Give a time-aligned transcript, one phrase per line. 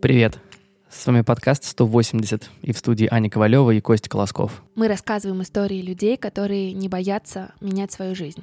[0.00, 0.38] Привет.
[0.88, 4.62] С вами подкаст 180 и в студии Аня Ковалева и Костя Колосков.
[4.74, 8.42] Мы рассказываем истории людей, которые не боятся менять свою жизнь.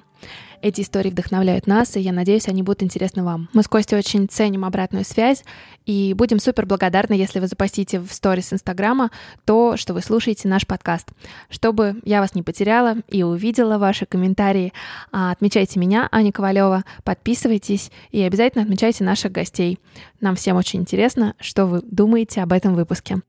[0.62, 3.48] Эти истории вдохновляют нас, и я надеюсь, они будут интересны вам.
[3.54, 5.44] Мы с Костей очень ценим обратную связь
[5.86, 9.12] и будем супер благодарны, если вы запостите в сторис Инстаграма
[9.46, 11.10] то, что вы слушаете наш подкаст.
[11.50, 14.74] Чтобы я вас не потеряла и увидела ваши комментарии,
[15.12, 19.80] а, отмечайте меня, Аня Ковалева, подписывайтесь и обязательно отмечайте наших гостей.
[20.22, 23.22] Нам всем очень интересно, что вы думаете об этом выпуске.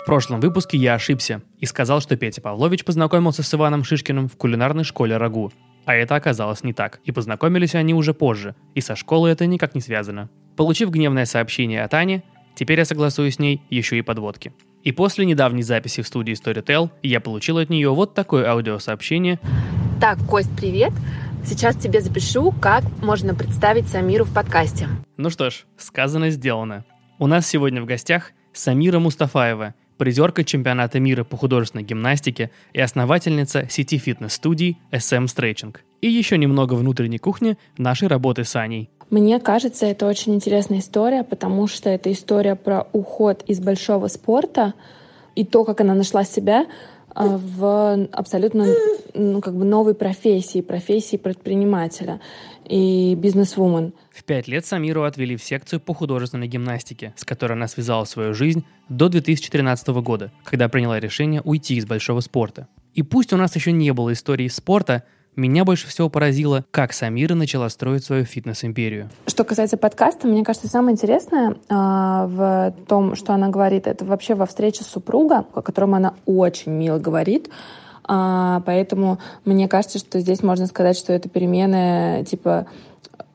[0.00, 4.36] В прошлом выпуске я ошибся и сказал, что Петя Павлович познакомился с Иваном Шишкиным в
[4.36, 5.52] кулинарной школе «Рагу».
[5.84, 9.74] А это оказалось не так, и познакомились они уже позже, и со школой это никак
[9.74, 10.30] не связано.
[10.56, 12.22] Получив гневное сообщение от Ани,
[12.54, 14.54] теперь я согласую с ней еще и подводки.
[14.84, 19.38] И после недавней записи в студии Storytel я получил от нее вот такое аудиосообщение.
[20.00, 20.92] Так, Кость, привет.
[21.44, 24.88] Сейчас тебе запишу, как можно представить Самиру в подкасте.
[25.18, 26.86] Ну что ж, сказано, сделано.
[27.18, 33.66] У нас сегодня в гостях Самира Мустафаева, призерка чемпионата мира по художественной гимнастике и основательница
[33.68, 35.76] сети фитнес-студий SM Stretching.
[36.00, 38.88] И еще немного внутренней кухни нашей работы с Аней.
[39.10, 44.72] Мне кажется, это очень интересная история, потому что это история про уход из большого спорта
[45.36, 46.64] и то, как она нашла себя
[47.14, 48.68] а, в абсолютно
[49.12, 52.20] ну, как бы новой профессии, профессии предпринимателя
[52.70, 53.92] и бизнес-вумен.
[54.12, 58.32] В пять лет Самиру отвели в секцию по художественной гимнастике, с которой она связала свою
[58.32, 62.68] жизнь до 2013 года, когда приняла решение уйти из большого спорта.
[62.94, 65.02] И пусть у нас еще не было истории спорта,
[65.36, 69.10] меня больше всего поразило, как Самира начала строить свою фитнес-империю.
[69.26, 74.34] Что касается подкаста, мне кажется, самое интересное э, в том, что она говорит, это вообще
[74.34, 77.48] во встрече супруга, о котором она очень мило говорит.
[78.04, 82.66] А, поэтому мне кажется, что здесь можно сказать, что это перемены типа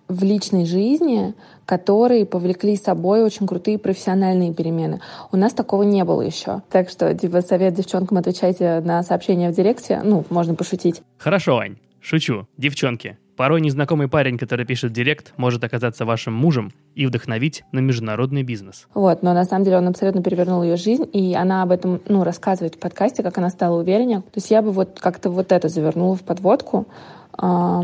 [0.07, 1.33] в личной жизни,
[1.65, 5.01] которые повлекли с собой очень крутые профессиональные перемены.
[5.31, 6.61] У нас такого не было еще.
[6.69, 10.01] Так что, типа, совет девчонкам отвечайте на сообщения в директе.
[10.03, 11.01] Ну, можно пошутить.
[11.17, 11.77] Хорошо, Ань.
[12.01, 12.47] Шучу.
[12.57, 18.43] Девчонки, порой незнакомый парень, который пишет директ, может оказаться вашим мужем и вдохновить на международный
[18.43, 18.87] бизнес.
[18.93, 22.23] Вот, но на самом деле он абсолютно перевернул ее жизнь, и она об этом, ну,
[22.23, 24.21] рассказывает в подкасте, как она стала увереннее.
[24.21, 26.87] То есть я бы вот как-то вот это завернула в подводку.
[27.33, 27.83] А,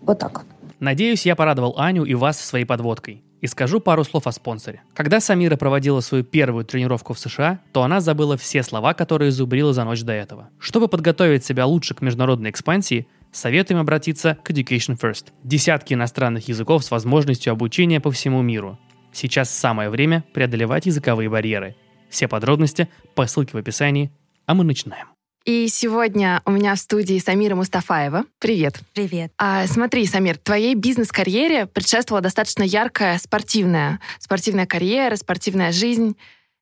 [0.00, 0.44] вот так.
[0.80, 3.22] Надеюсь, я порадовал Аню и вас своей подводкой.
[3.40, 4.80] И скажу пару слов о спонсоре.
[4.94, 9.74] Когда Самира проводила свою первую тренировку в США, то она забыла все слова, которые зубрила
[9.74, 10.48] за ночь до этого.
[10.58, 15.26] Чтобы подготовить себя лучше к международной экспансии, советуем обратиться к Education First.
[15.42, 18.78] Десятки иностранных языков с возможностью обучения по всему миру.
[19.12, 21.76] Сейчас самое время преодолевать языковые барьеры.
[22.08, 24.10] Все подробности по ссылке в описании,
[24.46, 25.08] а мы начинаем.
[25.44, 28.24] И сегодня у меня в студии Самира Мустафаева.
[28.38, 28.80] Привет.
[28.94, 29.30] Привет.
[29.36, 36.16] А, смотри, Самир, твоей бизнес-карьере предшествовала достаточно яркая спортивная, спортивная карьера, спортивная жизнь.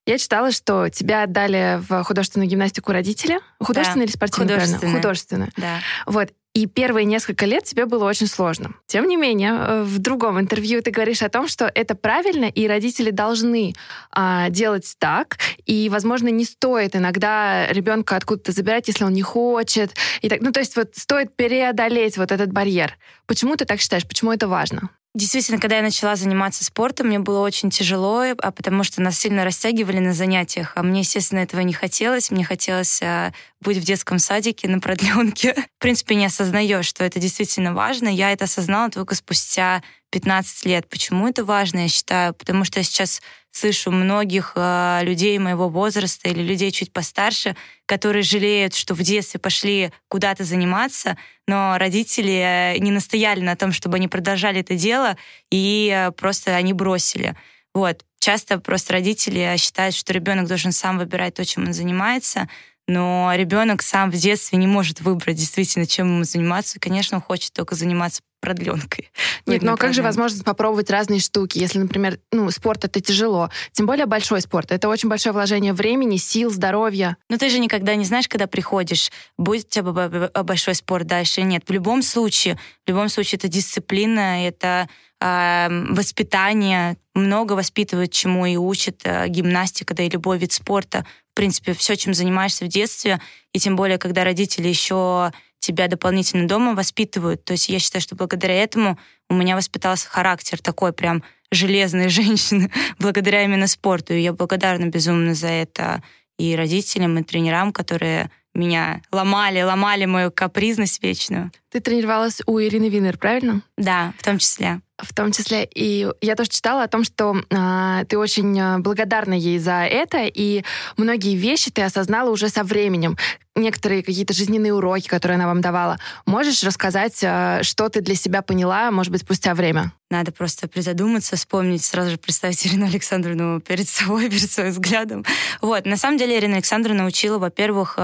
[0.04, 3.38] Я читала, что тебя отдали в художественную гимнастику родители.
[3.60, 4.10] Художественную да.
[4.10, 4.58] или спортивную?
[4.58, 4.96] Художественную.
[4.96, 5.50] Художественную.
[5.56, 5.78] Да.
[6.06, 6.32] Вот.
[6.54, 8.74] И первые несколько лет тебе было очень сложно.
[8.86, 12.66] Тем не менее, э, в другом интервью ты говоришь о том, что это правильно, и
[12.66, 13.74] родители должны
[14.10, 15.38] а, делать так.
[15.64, 19.94] И, возможно, не стоит иногда ребенка откуда-то забирать, если он не хочет.
[20.20, 22.98] И так, ну, то есть вот стоит преодолеть вот этот барьер.
[23.26, 24.06] Почему ты так считаешь?
[24.06, 24.90] Почему это важно?
[25.14, 29.44] Действительно, когда я начала заниматься спортом, мне было очень тяжело, а потому что нас сильно
[29.44, 32.30] растягивали на занятиях, а мне, естественно, этого не хотелось.
[32.30, 35.54] Мне хотелось а, быть в детском садике на продленке.
[35.78, 38.08] В принципе, не осознаешь, что это действительно важно.
[38.08, 40.88] Я это осознала только спустя 15 лет.
[40.88, 42.34] Почему это важно, я считаю?
[42.34, 47.56] Потому что я сейчас слышу многих э, людей моего возраста или людей чуть постарше,
[47.86, 53.96] которые жалеют, что в детстве пошли куда-то заниматься, но родители не настояли на том, чтобы
[53.96, 55.16] они продолжали это дело,
[55.50, 57.34] и э, просто они бросили.
[57.74, 58.04] Вот.
[58.20, 62.48] Часто просто родители считают, что ребенок должен сам выбирать то, чем он занимается,
[62.86, 66.78] но ребенок сам в детстве не может выбрать действительно, чем ему заниматься.
[66.78, 69.10] Конечно, он хочет только заниматься продленкой.
[69.46, 73.86] Нет, но как же возможность попробовать разные штуки, если, например, ну, спорт это тяжело, тем
[73.86, 77.16] более большой спорт, это очень большое вложение времени, сил, здоровья.
[77.30, 81.62] Но ты же никогда не знаешь, когда приходишь, будет у тебя большой спорт дальше нет.
[81.66, 84.88] В любом случае, в любом случае это дисциплина, это
[85.20, 91.06] э, воспитание, много воспитывают чему и учат э, гимнастика, да и любой вид спорта.
[91.30, 93.20] В принципе, все, чем занимаешься в детстве,
[93.52, 95.32] и тем более, когда родители еще
[95.62, 97.44] тебя дополнительно дома воспитывают.
[97.44, 98.98] То есть я считаю, что благодаря этому
[99.30, 104.12] у меня воспитался характер такой прям железной женщины, благодаря именно спорту.
[104.12, 106.02] И я благодарна безумно за это
[106.38, 111.50] и родителям, и тренерам, которые меня ломали, ломали мою капризность вечную.
[111.70, 113.62] Ты тренировалась у Ирины Винер, правильно?
[113.78, 114.80] Да, в том числе.
[114.98, 119.32] В том числе, и я тоже читала о том, что э, ты очень а, благодарна
[119.34, 120.64] ей за это, и
[120.96, 123.16] многие вещи ты осознала уже со временем.
[123.56, 125.98] Некоторые какие-то жизненные уроки, которые она вам давала.
[126.24, 129.92] Можешь рассказать, э, что ты для себя поняла, может быть, спустя время?
[130.10, 135.24] Надо просто призадуматься, вспомнить, сразу же представить Ирину Александровну перед собой, перед своим взглядом.
[135.62, 135.86] Вот.
[135.86, 137.98] На самом деле Ирина Александровна учила, во-первых,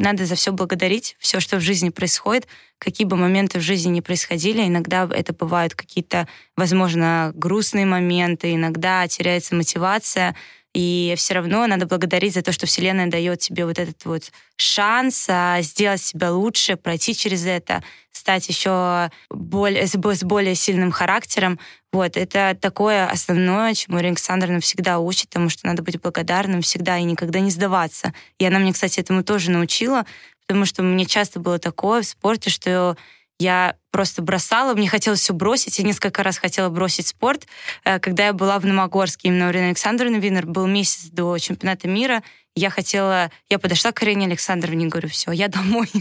[0.00, 2.48] надо за все благодарить, все, что в жизни происходит,
[2.78, 4.66] какие бы моменты в жизни не происходили.
[4.66, 6.26] Иногда это бывают какие-то,
[6.56, 10.34] возможно, грустные моменты, иногда теряется мотивация,
[10.72, 15.26] и все равно надо благодарить за то, что Вселенная дает тебе вот этот вот шанс
[15.28, 17.82] а, сделать себя лучше, пройти через это,
[18.12, 21.58] стать еще более, с более сильным характером.
[21.92, 26.98] Вот, это такое основное, чему Ирина Александровна всегда учит, потому что надо быть благодарным всегда
[26.98, 28.14] и никогда не сдаваться.
[28.38, 30.06] И она мне, кстати, этому тоже научила,
[30.46, 32.96] потому что мне часто было такое в спорте, что
[33.40, 35.78] я просто бросала, мне хотелось все бросить.
[35.78, 37.46] Я несколько раз хотела бросить спорт.
[37.84, 41.88] Э, когда я была в Номогорске, именно у Ирины Александровны Винер, был месяц до чемпионата
[41.88, 42.22] мира,
[42.54, 45.90] я хотела, я подошла к Ирине Александровне и говорю, все, я домой.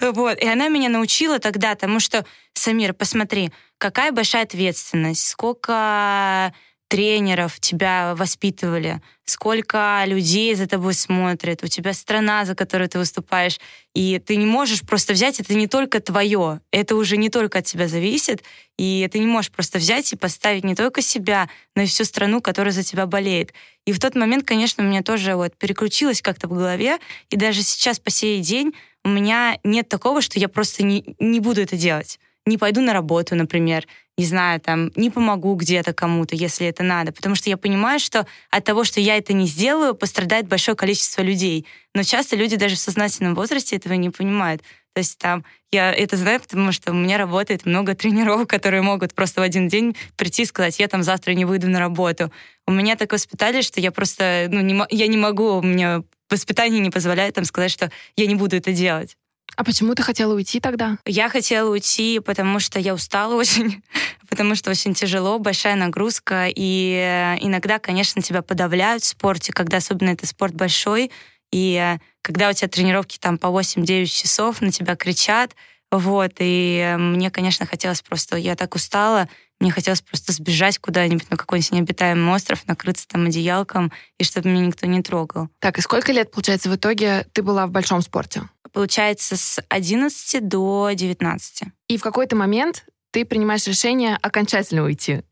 [0.00, 0.38] Вот.
[0.38, 2.24] И она меня научила тогда тому, что,
[2.54, 6.52] Самир, посмотри, какая большая ответственность, сколько
[6.88, 13.60] тренеров тебя воспитывали, сколько людей за тобой смотрят, у тебя страна, за которую ты выступаешь,
[13.94, 17.66] и ты не можешь просто взять, это не только твое, это уже не только от
[17.66, 18.42] тебя зависит,
[18.78, 22.40] и ты не можешь просто взять и поставить не только себя, но и всю страну,
[22.40, 23.52] которая за тебя болеет.
[23.86, 26.98] И в тот момент, конечно, у меня тоже вот переключилось как-то в голове,
[27.28, 28.72] и даже сейчас по сей день
[29.04, 32.18] у меня нет такого, что я просто не, не буду это делать.
[32.46, 33.86] Не пойду на работу, например,
[34.18, 38.26] не знаю, там, не помогу где-то кому-то, если это надо, потому что я понимаю, что
[38.50, 41.66] от того, что я это не сделаю, пострадает большое количество людей.
[41.94, 44.62] Но часто люди даже в сознательном возрасте этого не понимают.
[44.92, 49.14] То есть там я это знаю, потому что у меня работает много тренеров, которые могут
[49.14, 52.32] просто в один день прийти и сказать, я там завтра не выйду на работу.
[52.66, 56.80] У меня так воспитали, что я просто, ну, не, я не могу, у меня воспитание
[56.80, 59.16] не позволяет там сказать, что я не буду это делать.
[59.56, 60.98] А почему ты хотела уйти тогда?
[61.04, 63.82] Я хотела уйти, потому что я устала очень,
[64.28, 69.78] потому что очень тяжело, большая нагрузка, и э, иногда, конечно, тебя подавляют в спорте, когда
[69.78, 71.10] особенно это спорт большой,
[71.50, 75.54] и э, когда у тебя тренировки там по 8-9 часов, на тебя кричат,
[75.90, 79.28] вот, и э, мне, конечно, хотелось просто, я так устала,
[79.60, 84.66] мне хотелось просто сбежать куда-нибудь на какой-нибудь необитаемый остров, накрыться там одеялком, и чтобы меня
[84.66, 85.48] никто не трогал.
[85.58, 88.42] Так, и сколько лет, получается, в итоге ты была в большом спорте?
[88.72, 91.62] Получается, с 11 до 19.
[91.88, 95.22] И в какой-то момент ты принимаешь решение окончательно уйти.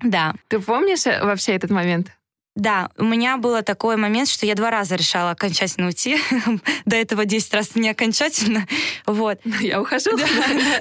[0.00, 0.34] Да.
[0.48, 2.12] Ты помнишь э, вообще этот момент?
[2.56, 6.16] Да, у меня был такой момент, что я два раза решала окончательно уйти.
[6.86, 8.66] До этого 10 раз не окончательно.
[9.04, 9.38] Вот.
[9.60, 10.26] Я ухожу, да,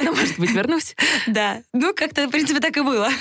[0.02, 0.96] ну, может быть, вернусь.
[1.28, 3.10] Да, ну как-то, в принципе, так и было.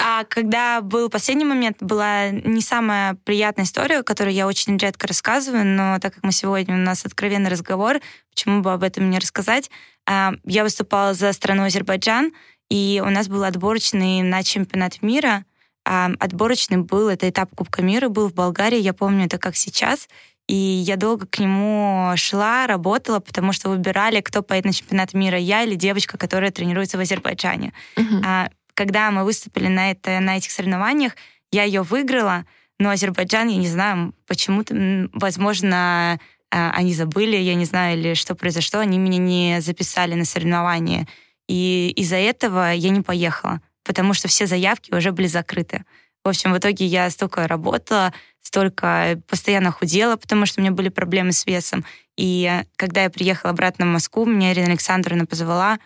[0.00, 5.64] А когда был последний момент, была не самая приятная история, которую я очень редко рассказываю,
[5.64, 8.00] но так как мы сегодня, у нас откровенный разговор,
[8.30, 9.70] почему бы об этом не рассказать?
[10.06, 12.32] А, я выступала за страну Азербайджан,
[12.68, 15.44] и у нас был отборочный на чемпионат мира—
[15.88, 20.06] а, отборочный был, это этап Кубка мира был в Болгарии, я помню это как сейчас.
[20.46, 25.38] И я долго к нему шла, работала, потому что выбирали, кто поедет на чемпионат мира,
[25.38, 27.72] я или девочка, которая тренируется в Азербайджане.
[27.96, 28.22] Uh-huh.
[28.24, 31.16] А, когда мы выступили на, это, на этих соревнованиях,
[31.52, 32.44] я ее выиграла,
[32.78, 36.18] но Азербайджан, я не знаю, почему-то, возможно,
[36.50, 41.06] а, они забыли, я не знаю, или что произошло, они меня не записали на соревнования.
[41.46, 45.86] И из-за этого я не поехала потому что все заявки уже были закрыты.
[46.22, 50.90] В общем, в итоге я столько работала, столько постоянно худела, потому что у меня были
[50.90, 51.86] проблемы с весом.
[52.18, 55.78] И когда я приехала обратно в Москву, меня Ирина Александровна позвала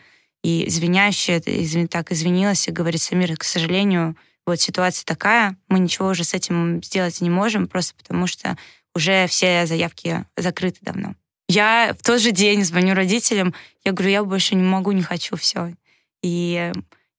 [0.43, 6.09] и извиняющая, извин, так извинилась и говорит, Самир, к сожалению, вот ситуация такая, мы ничего
[6.09, 8.57] уже с этим сделать не можем, просто потому что
[8.97, 11.15] уже все заявки закрыты давно.
[11.49, 13.55] Я в тот же день звоню родителям,
[13.85, 15.73] я говорю, я больше не могу, не хочу, все.
[16.21, 16.73] И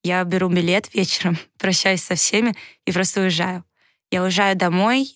[0.03, 2.53] я беру билет вечером, прощаюсь со всеми
[2.85, 3.63] и просто уезжаю.
[4.11, 5.15] Я уезжаю домой,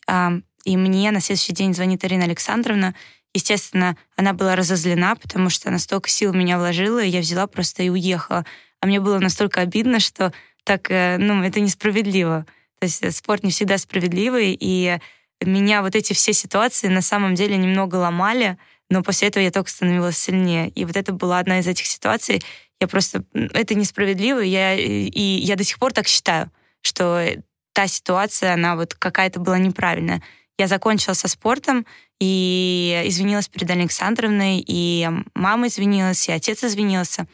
[0.63, 2.96] и мне на следующий день звонит Ирина Александровна.
[3.34, 7.46] Естественно, она была разозлена, потому что она столько сил в меня вложила, и я взяла
[7.46, 8.44] просто и уехала.
[8.82, 12.46] А мне было настолько обидно, что так, э, ну, это несправедливо.
[12.79, 14.98] То есть э, спорт не всегда справедливый, и
[15.41, 18.58] меня вот эти все ситуации на самом деле немного ломали,
[18.89, 20.70] но после этого я только становилась сильнее.
[20.70, 22.41] И вот это была одна из этих ситуаций.
[22.79, 23.24] Я просто...
[23.34, 27.25] Это несправедливо, я, и я до сих пор так считаю, что
[27.74, 30.22] та ситуация, она вот какая-то была неправильная.
[30.57, 31.86] Я закончила со спортом
[32.19, 37.27] и извинилась перед Александровной, и мама извинилась, и отец извинился.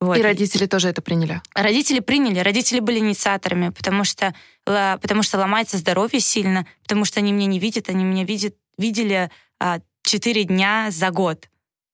[0.00, 0.16] Вот.
[0.16, 1.42] И родители тоже это приняли?
[1.54, 7.32] Родители приняли, родители были инициаторами, потому что, потому что ломается здоровье сильно, потому что они
[7.32, 11.50] меня не видят, они меня видят, видели а, 4 дня за год.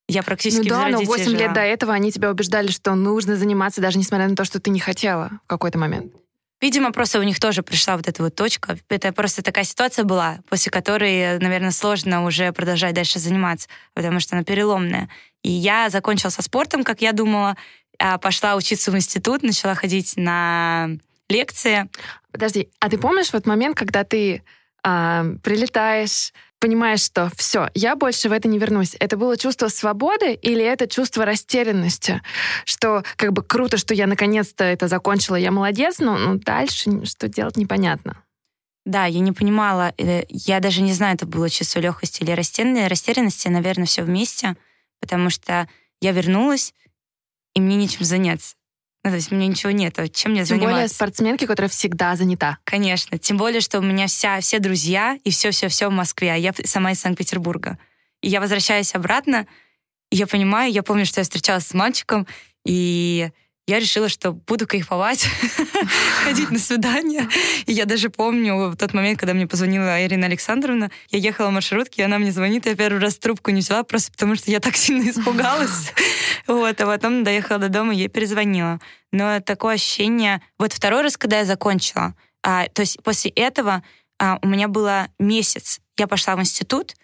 [0.08, 1.36] Я практически Ну да, но 8 жила.
[1.36, 4.70] лет до этого они тебя убеждали, что нужно заниматься, даже несмотря на то, что ты
[4.70, 6.12] не хотела в какой-то момент.
[6.60, 8.78] Видимо, просто у них тоже пришла вот эта вот точка.
[8.88, 14.36] Это просто такая ситуация была, после которой, наверное, сложно уже продолжать дальше заниматься, потому что
[14.36, 15.10] она переломная.
[15.42, 17.56] И я закончила со спортом, как я думала,
[17.98, 20.88] а пошла учиться в институт, начала ходить на
[21.28, 21.90] лекции.
[22.32, 24.42] Подожди, а ты помнишь вот момент, когда ты
[24.82, 28.96] э, прилетаешь, понимаешь, что все, я больше в это не вернусь.
[28.98, 32.22] Это было чувство свободы или это чувство растерянности?
[32.64, 37.28] Что как бы круто, что я наконец-то это закончила, я молодец, но ну, дальше что
[37.28, 38.22] делать непонятно.
[38.84, 43.48] Да, я не понимала, э, я даже не знаю, это было чувство легкости или растерянности,
[43.48, 44.56] наверное, все вместе,
[45.00, 45.68] потому что
[46.00, 46.72] я вернулась,
[47.54, 48.54] и мне нечем заняться.
[49.06, 50.54] Ну, то есть у меня ничего нет, чем мне Тем заниматься.
[50.54, 52.58] Тем более спортсменки, которая всегда занята.
[52.64, 53.18] Конечно.
[53.18, 56.90] Тем более, что у меня вся, все друзья и все-все-все в Москве, а я сама
[56.90, 57.78] из Санкт-Петербурга.
[58.20, 59.46] И я возвращаюсь обратно,
[60.10, 62.26] и я понимаю, я помню, что я встречалась с мальчиком,
[62.64, 63.30] и
[63.66, 65.26] я решила, что буду кайфовать,
[66.24, 67.28] ходить на свидание.
[67.66, 72.02] И я даже помню тот момент, когда мне позвонила Ирина Александровна, я ехала в маршрутке,
[72.02, 74.60] и она мне звонит, и я первый раз трубку не взяла, просто потому что я
[74.60, 75.92] так сильно испугалась.
[76.46, 78.78] Вот, а потом доехала до дома, ей перезвонила.
[79.10, 80.40] Но такое ощущение...
[80.58, 83.82] Вот второй раз, когда я закончила, а, то есть после этого
[84.20, 85.80] а, у меня было месяц.
[85.98, 86.94] Я пошла в институт,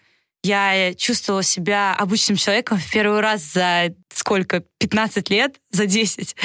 [0.43, 4.63] я чувствовала себя обычным человеком в первый раз за сколько?
[4.79, 5.55] 15 лет?
[5.71, 6.35] За 10.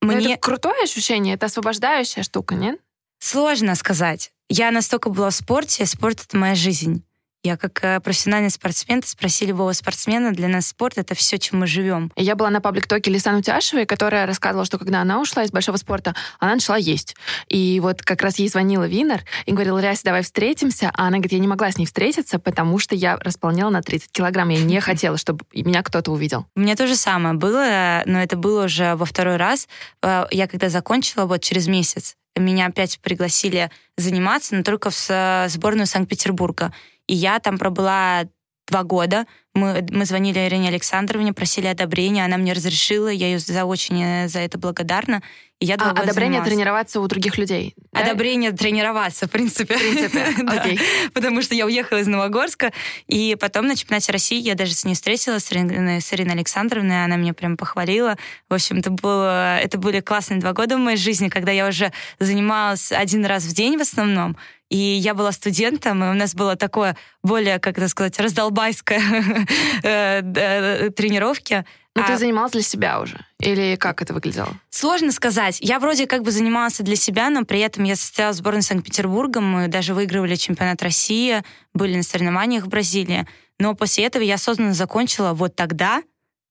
[0.00, 0.34] Мне...
[0.34, 2.80] Это крутое ощущение, это освобождающая штука, нет?
[3.18, 4.32] Сложно сказать.
[4.48, 7.04] Я настолько была в спорте, спорт— это моя жизнь.
[7.44, 11.66] Я как э, профессиональный спортсмен, спроси любого спортсмена, для нас спорт— это все, чем мы
[11.66, 12.12] живем.
[12.14, 16.14] Я была на паблик-токе Лисан Утяшевой, которая рассказывала, что когда она ушла из большого спорта,
[16.38, 17.16] она начала есть.
[17.48, 20.92] И вот как раз ей звонила Винер и говорила, Ляся, давай встретимся.
[20.94, 24.12] А она говорит, я не могла с ней встретиться, потому что я располняла на 30
[24.12, 24.50] килограмм.
[24.50, 26.46] Я не хотела, чтобы меня кто-то увидел.
[26.54, 29.66] У меня то же самое было, но это было уже во второй раз.
[30.00, 35.86] Э, я когда закончила, вот через месяц, меня опять пригласили заниматься, но только в сборную
[35.86, 36.72] Санкт-Петербурга.
[37.12, 38.24] И я там пробыла
[38.66, 39.26] два года.
[39.52, 44.28] Мы, мы звонили Ирине Александровне, просили одобрения, она мне разрешила, я ее за очень э,
[44.28, 45.22] за это благодарна.
[45.60, 46.48] И я а, одобрение занималась.
[46.48, 47.74] тренироваться у других людей?
[47.92, 48.00] Да?
[48.00, 49.76] Одобрение тренироваться, в принципе.
[49.76, 50.80] В принципе, окей.
[51.12, 52.72] Потому что я уехала из Новогорска,
[53.08, 57.04] и потом на чемпионате России я даже с ней встретилась, с Ириной, с Ириной Александровной,
[57.04, 58.16] она меня прям похвалила.
[58.48, 61.92] В общем, это, было, это были классные два года в моей жизни, когда я уже
[62.18, 64.38] занималась один раз в день в основном,
[64.72, 69.02] и я была студентом, и у нас было такое более, как это сказать, раздолбайское
[69.82, 71.66] э, э, тренировки.
[71.94, 72.06] Ну, а...
[72.06, 73.20] ты занималась для себя уже?
[73.38, 74.48] Или как это выглядело?
[74.70, 75.58] Сложно сказать.
[75.60, 79.42] Я вроде как бы занималась для себя, но при этом я состояла в сборной Санкт-Петербурга,
[79.42, 81.42] мы даже выигрывали чемпионат России,
[81.74, 83.26] были на соревнованиях в Бразилии.
[83.58, 86.02] Но после этого я осознанно закончила вот тогда,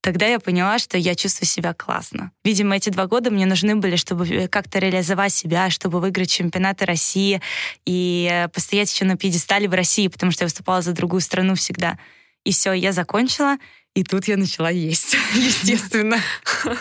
[0.02, 2.32] Тогда я поняла, что я чувствую себя классно.
[2.44, 6.86] Видимо, эти два года мне нужны были, чтобы э, как-то реализовать себя, чтобы выиграть чемпионаты
[6.86, 7.40] России
[7.86, 11.54] и э, постоять еще на пьедестале в России, потому что я выступала за другую страну
[11.54, 12.00] всегда.
[12.44, 13.58] И все, я закончила,
[13.94, 16.18] и тут я начала есть, естественно.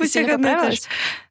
[0.00, 0.70] У всех одно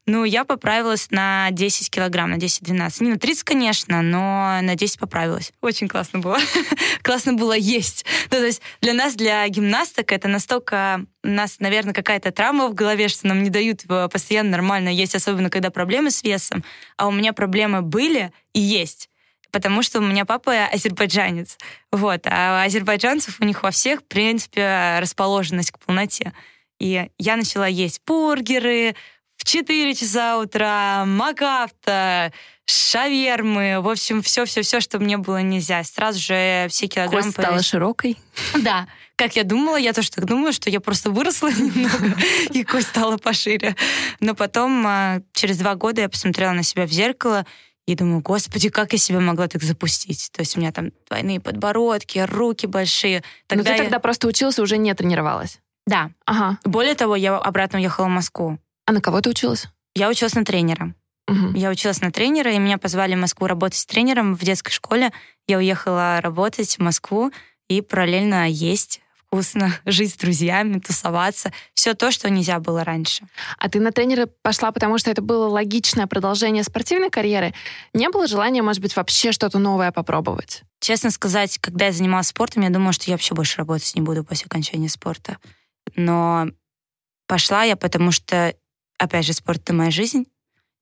[0.06, 3.02] Ну, я поправилась на 10 килограмм, на 10-12.
[3.04, 5.52] Не на 30, конечно, но на 10 поправилась.
[5.60, 6.38] Очень классно было.
[7.02, 8.04] классно было есть.
[8.30, 11.04] Ну, то есть для нас, для гимнасток, это настолько...
[11.22, 15.50] У нас, наверное, какая-то травма в голове, что нам не дают постоянно нормально есть, особенно
[15.50, 16.64] когда проблемы с весом.
[16.96, 19.10] А у меня проблемы были и есть
[19.52, 21.58] потому что у меня папа азербайджанец.
[21.90, 22.20] Вот.
[22.26, 26.32] А у азербайджанцев у них во всех, в принципе, расположенность к полноте.
[26.80, 28.96] И я начала есть бургеры
[29.36, 32.32] в 4 часа утра, макафта,
[32.66, 35.82] шавермы, в общем, все-все-все, что мне было нельзя.
[35.84, 37.32] Сразу же все килограммы...
[37.32, 38.18] Кость стала широкой?
[38.62, 38.86] Да.
[39.16, 42.16] Как я думала, я тоже так думаю, что я просто выросла немного,
[42.52, 43.76] и кость стала пошире.
[44.20, 47.46] Но потом, а, через два года, я посмотрела на себя в зеркало,
[47.86, 50.30] и думаю, господи, как я себя могла так запустить?
[50.32, 53.24] То есть у меня там двойные подбородки, руки большие.
[53.46, 53.82] Тогда Но ты я...
[53.84, 55.58] тогда просто училась и уже не тренировалась?
[55.90, 56.12] Да.
[56.24, 56.58] Ага.
[56.64, 58.58] Более того, я обратно уехала в Москву.
[58.86, 59.66] А на кого ты училась?
[59.96, 60.94] Я училась на тренера.
[61.26, 61.56] Угу.
[61.56, 65.10] Я училась на тренера, и меня позвали в Москву работать с тренером в детской школе.
[65.48, 67.32] Я уехала работать в Москву
[67.68, 71.52] и параллельно есть вкусно, жить с друзьями, тусоваться.
[71.74, 73.24] Все то, что нельзя было раньше.
[73.58, 77.52] А ты на тренера пошла, потому что это было логичное продолжение спортивной карьеры?
[77.94, 80.62] Не было желания, может быть, вообще что-то новое попробовать?
[80.78, 84.22] Честно сказать, когда я занималась спортом, я думала, что я вообще больше работать не буду
[84.22, 85.38] после окончания спорта.
[85.96, 86.48] Но
[87.26, 88.54] пошла я, потому что,
[88.98, 90.26] опять же, спорт— это моя жизнь.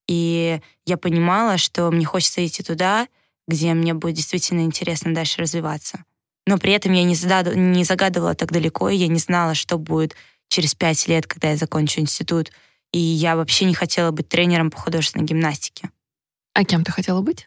[0.09, 3.09] И я понимала, что мне хочется идти туда,
[3.47, 6.05] где мне будет действительно интересно дальше развиваться.
[6.47, 7.55] Но при этом я не, задад...
[7.55, 10.17] не загадывала так далеко, и я не знала, что будет
[10.49, 12.50] через пять лет, когда я закончу институт.
[12.90, 15.90] И я вообще не хотела быть тренером по художественной гимнастике.
[16.55, 17.47] А кем ты хотела быть?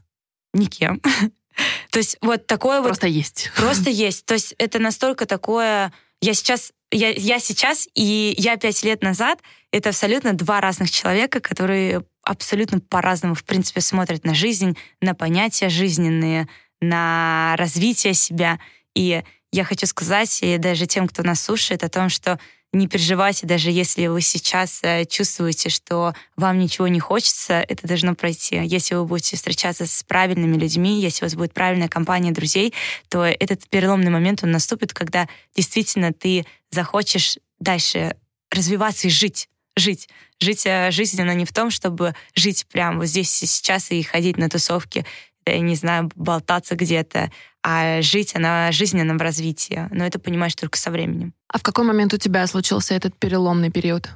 [0.53, 1.01] Никем.
[1.89, 3.13] То есть вот такое просто вот...
[3.13, 3.51] есть.
[3.55, 4.25] Просто есть.
[4.25, 5.91] То есть это настолько такое...
[6.21, 9.39] Я сейчас, я, я сейчас и я пять лет назад—
[9.71, 15.69] это абсолютно два разных человека, которые абсолютно по-разному, в принципе, смотрят на жизнь, на понятия
[15.69, 16.47] жизненные,
[16.81, 18.59] на развитие себя.
[18.95, 22.39] И я хочу сказать, и даже тем, кто нас слушает, о том, что
[22.73, 28.15] не переживайте, даже если вы сейчас э, чувствуете, что вам ничего не хочется, это должно
[28.15, 28.61] пройти.
[28.63, 32.73] Если вы будете встречаться с правильными людьми, если у вас будет правильная компания друзей,
[33.09, 38.15] то этот переломный момент, он наступит, когда действительно ты захочешь дальше
[38.49, 39.49] развиваться и жить.
[39.75, 40.07] Жить.
[40.39, 44.01] Жить э, жизнь, она не в том, чтобы жить прямо вот здесь и сейчас и
[44.01, 45.05] ходить на тусовки,
[45.45, 47.31] я не знаю, болтаться где-то,
[47.63, 49.87] а жить она жизненном развитии.
[49.91, 51.33] Но это понимаешь только со временем.
[51.47, 54.09] А в какой момент у тебя случился этот переломный период?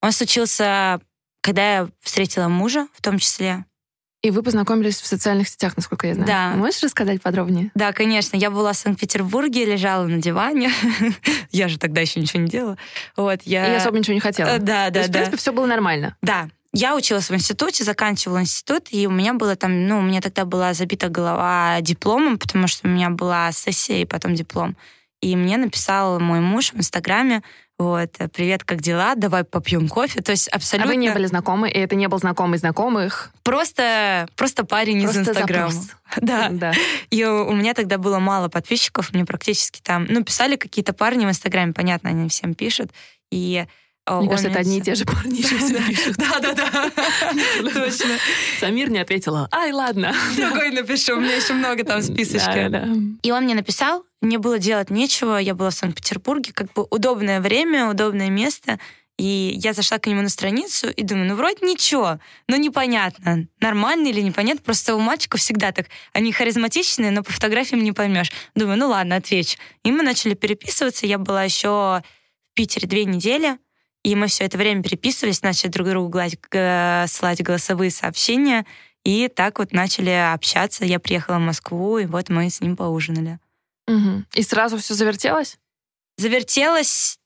[0.00, 1.00] Он случился,
[1.40, 3.64] когда я встретила мужа, в том числе.
[4.22, 6.26] И вы познакомились в социальных сетях, насколько я знаю.
[6.26, 6.50] Да.
[6.56, 7.70] Можешь рассказать подробнее?
[7.74, 8.36] Да, конечно.
[8.36, 10.70] Я была в Санкт-Петербурге, лежала на диване.
[11.52, 12.78] я же тогда еще ничего не делала.
[13.16, 13.74] Вот, я...
[13.74, 14.58] И особо ничего не хотела.
[14.58, 15.18] Да, да, То есть, да.
[15.18, 16.16] в принципе, все было нормально.
[16.22, 20.20] Да, я училась в институте, заканчивала институт, и у меня было там, ну, у меня
[20.20, 24.76] тогда была забита голова дипломом, потому что у меня была сессия и потом диплом.
[25.22, 27.42] И мне написал мой муж в Инстаграме,
[27.78, 29.14] вот, привет, как дела?
[29.16, 30.22] Давай попьем кофе.
[30.22, 30.92] То есть абсолютно...
[30.92, 33.30] А вы не были знакомы, и это не был знакомый знакомых?
[33.42, 35.72] Просто, просто парень просто из Инстаграма.
[36.20, 36.48] Да.
[36.50, 36.72] да.
[37.10, 41.28] И у меня тогда было мало подписчиков, мне практически там, ну, писали какие-то парни в
[41.28, 42.90] Инстаграме, понятно, они всем пишут.
[43.30, 43.66] И
[44.08, 46.16] мне кажется, это одни и те же парни еще все пишут.
[46.16, 46.90] Да-да-да,
[47.74, 48.18] точно.
[48.60, 49.48] Самир не ответила.
[49.52, 50.14] Ай, ладно.
[50.36, 52.70] Другой напишу, у меня еще много там списочки.
[53.22, 57.40] И он мне написал, мне было делать нечего, я была в Санкт-Петербурге, как бы удобное
[57.40, 58.78] время, удобное место.
[59.18, 64.08] И я зашла к нему на страницу и думаю, ну вроде ничего, но непонятно, нормально
[64.08, 64.62] или непонятно.
[64.62, 65.86] Просто у мальчиков всегда так.
[66.12, 68.30] Они харизматичные, но по фотографиям не поймешь.
[68.54, 69.58] Думаю, ну ладно, отвечу.
[69.84, 71.06] И мы начали переписываться.
[71.06, 72.02] Я была еще в
[72.54, 73.58] Питере две недели.
[74.04, 76.36] И мы все это время переписывались, начали друг другу гладь,
[77.10, 78.64] слать голосовые сообщения.
[79.04, 80.84] И так вот начали общаться.
[80.84, 83.38] Я приехала в Москву, и вот мы с ним поужинали.
[83.88, 84.24] Угу.
[84.34, 85.58] И сразу все завертелось?
[86.16, 87.18] Завертелось,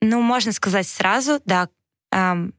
[0.00, 1.68] ну, можно сказать, сразу, да.
[2.12, 2.54] Эм,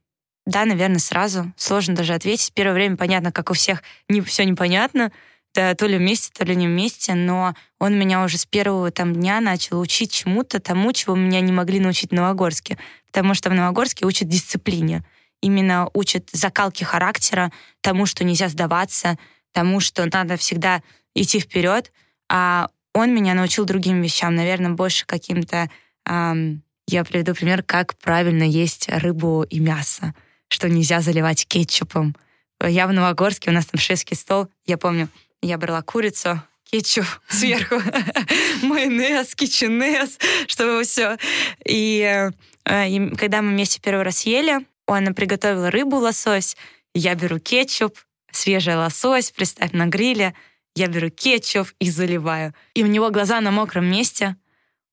[0.45, 1.52] да, наверное, сразу.
[1.56, 2.54] Сложно даже ответить.
[2.54, 5.12] Первое время, понятно, как у всех, не, все непонятно
[5.53, 9.13] да, то ли вместе, то ли не вместе, но он меня уже с первого там
[9.13, 12.77] дня начал учить чему-то, тому, чего меня не могли научить в Новогорске.
[13.07, 15.03] Потому что в Новогорске учат дисциплине.
[15.41, 19.17] Именно учат закалке характера, тому, что нельзя сдаваться,
[19.51, 20.81] тому, что надо всегда
[21.13, 21.91] идти вперед.
[22.29, 25.69] А он меня научил другим вещам, наверное, больше каким-то...
[26.05, 30.13] Эм, я приведу пример, как правильно есть рыбу и мясо,
[30.47, 32.15] что нельзя заливать кетчупом.
[32.61, 35.09] Я в Новогорске, у нас там шведский стол, я помню,
[35.41, 37.82] я брала курицу, кетчуп сверху,
[38.62, 41.17] майонез, кетчунез, чтобы все.
[41.65, 42.32] И,
[42.65, 46.56] э, и когда мы вместе первый раз ели, он приготовил рыбу, лосось,
[46.93, 47.97] я беру кетчуп,
[48.32, 50.34] свежий лосось, представь, на гриле,
[50.75, 52.54] я беру кетчуп и заливаю.
[52.73, 54.36] И у него глаза на мокром месте.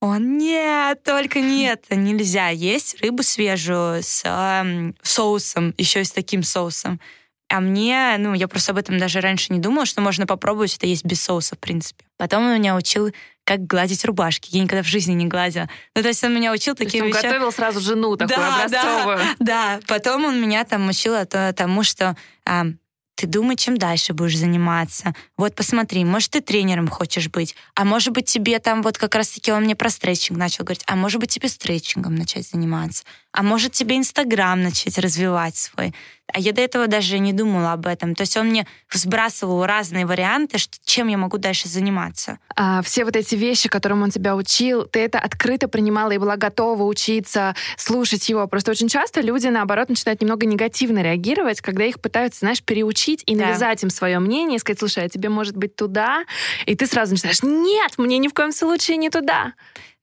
[0.00, 6.44] Он, нет, только нет, нельзя есть рыбу свежую с э, соусом, еще и с таким
[6.44, 7.00] соусом.
[7.50, 10.86] А мне, ну, я просто об этом даже раньше не думала, что можно попробовать это
[10.86, 12.04] есть без соуса, в принципе.
[12.18, 13.10] Потом он меня учил,
[13.44, 14.50] как гладить рубашки.
[14.52, 15.68] Я никогда в жизни не гладила.
[15.94, 17.22] Ну, то есть он меня учил таким вещам.
[17.22, 19.18] готовил сразу жену такую да, образцовую.
[19.38, 19.80] Да, да.
[19.86, 22.66] Потом он меня там учил тому, что а,
[23.18, 25.12] ты думай, чем дальше будешь заниматься.
[25.36, 29.50] Вот посмотри, может, ты тренером хочешь быть, а может быть, тебе там вот как раз-таки
[29.50, 33.02] он мне про стретчинг начал говорить, а может быть, тебе стретчингом начать заниматься,
[33.38, 35.94] а может, тебе Инстаграм начать развивать свой.
[36.32, 38.16] А я до этого даже не думала об этом.
[38.16, 42.40] То есть он мне сбрасывал разные варианты, что, чем я могу дальше заниматься.
[42.56, 46.36] А все вот эти вещи, которым он тебя учил, ты это открыто принимала и была
[46.36, 48.44] готова учиться, слушать его.
[48.48, 53.36] Просто очень часто люди, наоборот, начинают немного негативно реагировать, когда их пытаются, знаешь, переучить и
[53.36, 53.86] навязать да.
[53.86, 56.24] им свое мнение, и сказать, слушай, а тебе может быть туда?
[56.66, 59.52] И ты сразу начинаешь, нет, мне ни в коем случае не туда.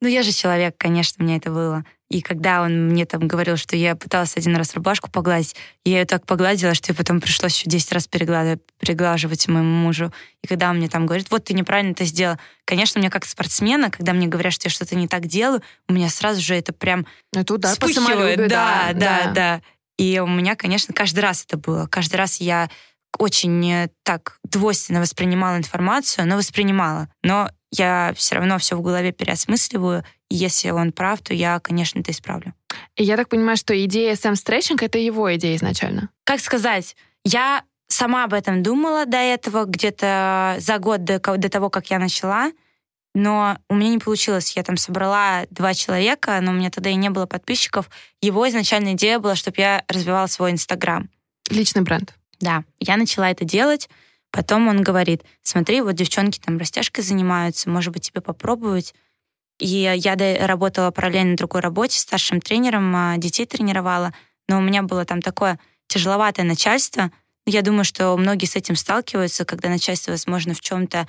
[0.02, 1.86] Ну, я же человек, конечно, мне это было.
[2.10, 6.06] И когда он мне там говорил, что я пыталась один раз рубашку погладить, я ее
[6.06, 10.14] так погладила, что потом пришлось еще 10 раз переглаживать, переглаживать моему мужу.
[10.44, 13.90] И когда он мне там говорит, вот ты неправильно это сделала, конечно, мне как спортсмена,
[13.90, 17.08] когда мне говорят, что я что-то не так делаю, у меня сразу же это прям
[17.34, 18.48] Это удар по вспыхивает.
[18.50, 19.32] да, да, да, да.
[19.34, 19.62] да.
[19.98, 21.88] И у меня, конечно, каждый раз это было.
[21.88, 22.70] Каждый раз я
[23.18, 27.10] очень э, так двойственно воспринимала информацию, но воспринимала.
[27.24, 32.00] Но я все равно все в голове переосмысливаю, и если он прав, то я, конечно,
[32.00, 32.54] это исправлю.
[32.96, 36.10] И я так понимаю, что идея Сэм Стретчинг— это его идея изначально.
[36.24, 41.70] Как сказать, я сама об этом думала до этого, где-то за год до, до того,
[41.70, 42.52] как я начала,
[43.14, 44.56] но у меня не получилось.
[44.58, 47.90] Я там собрала два человека, но у меня тогда и не было подписчиков.
[48.22, 51.10] Его изначальная идея была, чтобы я развивала свой Инстаграм.
[51.50, 52.14] Личный бренд.
[52.42, 53.90] Да, я начала это делать.
[54.36, 58.94] Потом он говорит, смотри, вот девчонки там растяжкой занимаются, может быть, тебе попробовать.
[59.60, 64.14] И я работала параллельно на другой работе, старшим тренером, а, детей тренировала.
[64.50, 67.14] Но у меня было там такое тяжеловатое начальство.
[67.46, 71.08] Я думаю, что многие с этим сталкиваются, когда начальство, возможно, в чем-то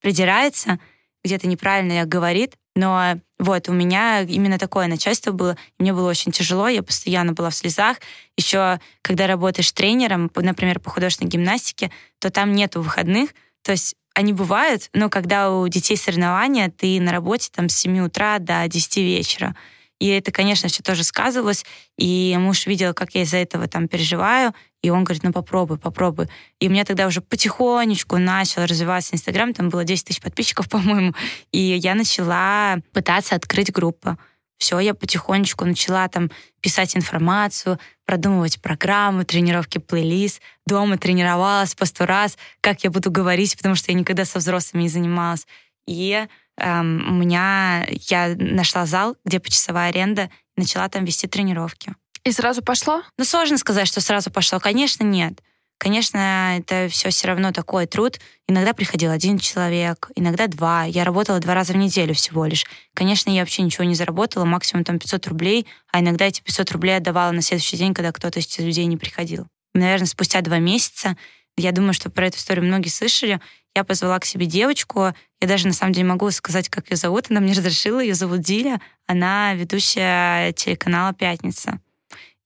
[0.00, 0.78] придирается,
[1.22, 2.54] где-то неправильно говорит.
[2.78, 5.56] Но вот у меня именно такое начальство было.
[5.80, 7.96] Мне было очень тяжело, я постоянно была в слезах.
[8.36, 13.30] Еще, когда работаешь тренером, например, по художественной гимнастике, то там нету выходных.
[13.62, 17.98] То есть они бывают, но когда у детей соревнования, ты на работе там с 7
[17.98, 19.56] утра до 10 вечера.
[19.98, 21.64] И это, конечно, все тоже сказывалось.
[21.96, 24.54] И муж видел, как я из-за этого там переживаю.
[24.82, 26.28] И он говорит, ну попробуй, попробуй.
[26.60, 29.52] И у меня тогда уже потихонечку начал развиваться Инстаграм.
[29.52, 31.14] Там было 10 тысяч подписчиков, по-моему.
[31.50, 34.16] И я начала пытаться открыть группу.
[34.58, 40.40] Все, я потихонечку начала там писать информацию, продумывать программы, тренировки, плейлист.
[40.66, 44.82] Дома тренировалась по сто раз, как я буду говорить, потому что я никогда со взрослыми
[44.82, 45.46] не занималась.
[45.86, 51.94] И эм, у меня я нашла зал, где почасовая аренда, начала там вести тренировки.
[52.28, 53.02] И сразу пошло?
[53.16, 54.60] Ну, сложно сказать, что сразу пошло.
[54.60, 55.40] Конечно, нет.
[55.78, 58.20] Конечно, это все все равно такой труд.
[58.46, 60.84] Иногда приходил один человек, иногда два.
[60.84, 62.66] Я работала два раза в неделю всего лишь.
[62.92, 66.98] Конечно, я вообще ничего не заработала, максимум там 500 рублей, а иногда эти 500 рублей
[66.98, 69.46] отдавала на следующий день, когда кто-то из людей не приходил.
[69.72, 71.16] Наверное, спустя два месяца,
[71.56, 73.40] я думаю, что про эту историю многие слышали,
[73.74, 75.14] я позвала к себе девочку.
[75.40, 77.30] Я даже на самом деле могу сказать, как ее зовут.
[77.30, 78.00] Она мне разрешила.
[78.00, 78.82] Ее зовут Диля.
[79.06, 81.80] Она ведущая телеканала «Пятница».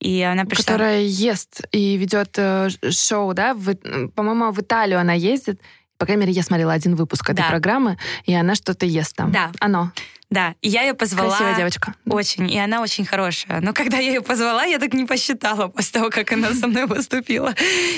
[0.03, 0.63] И она пришла...
[0.65, 3.55] Которая ест и ведет э, шоу, да?
[4.15, 5.61] По-моему, в Италию она ездит.
[5.97, 7.49] По крайней мере, я смотрела один выпуск этой Да.
[7.49, 9.31] программы, и она что-то ест там.
[9.31, 9.51] Да.
[9.59, 9.91] Оно.
[10.33, 11.29] Да, и я ее позвала...
[11.29, 11.93] Красивая девочка.
[12.07, 13.61] Очень, и она очень хорошая.
[13.61, 16.87] Но когда я ее позвала, я так не посчитала после того, как она со мной
[16.87, 17.53] выступила.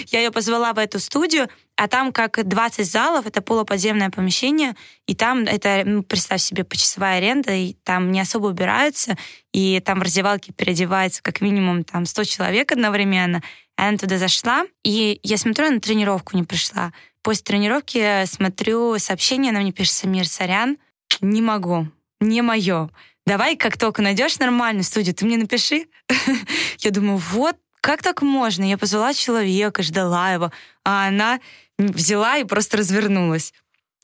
[0.07, 4.75] Я ее позвала в эту студию, а там как 20 залов, это полуподземное помещение,
[5.07, 9.15] и там это, ну, представь себе, почасовая аренда, и там не особо убираются,
[9.53, 13.43] и там в раздевалке переодевается как минимум там 100 человек одновременно.
[13.77, 16.91] Она туда зашла, и я смотрю, она на тренировку не пришла.
[17.21, 20.77] После тренировки смотрю сообщение, она мне пишет, Самир, сорян,
[21.21, 21.87] не могу,
[22.25, 22.89] не мое.
[23.25, 25.88] Давай, как только найдешь нормальную студию, ты мне напиши.
[26.79, 28.63] Я думаю, вот как так можно?
[28.63, 30.51] Я позвала человека, ждала его,
[30.83, 31.39] а она
[31.77, 33.53] взяла и просто развернулась.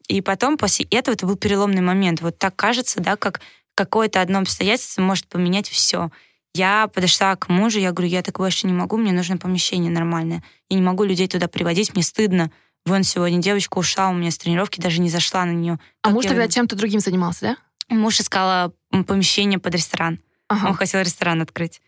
[0.07, 2.21] И потом после этого это был переломный момент.
[2.21, 3.41] Вот так кажется, да, как
[3.75, 6.11] какое-то одно обстоятельство может поменять все.
[6.53, 10.43] Я подошла к мужу, я говорю, я так больше не могу, мне нужно помещение нормальное.
[10.69, 12.51] Я не могу людей туда приводить, мне стыдно.
[12.85, 15.79] Вон сегодня девочка ушла у меня с тренировки, даже не зашла на нее.
[16.01, 17.57] А Как муж я- тогда чем-то другим занимался, да?
[17.91, 18.73] Муж искал
[19.07, 20.19] помещение под ресторан.
[20.47, 20.67] Ага.
[20.69, 21.81] Он хотел ресторан открыть.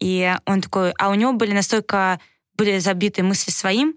[0.00, 0.92] И он такой...
[0.98, 2.20] А у него были настолько...
[2.54, 3.94] Были забиты мысли своим,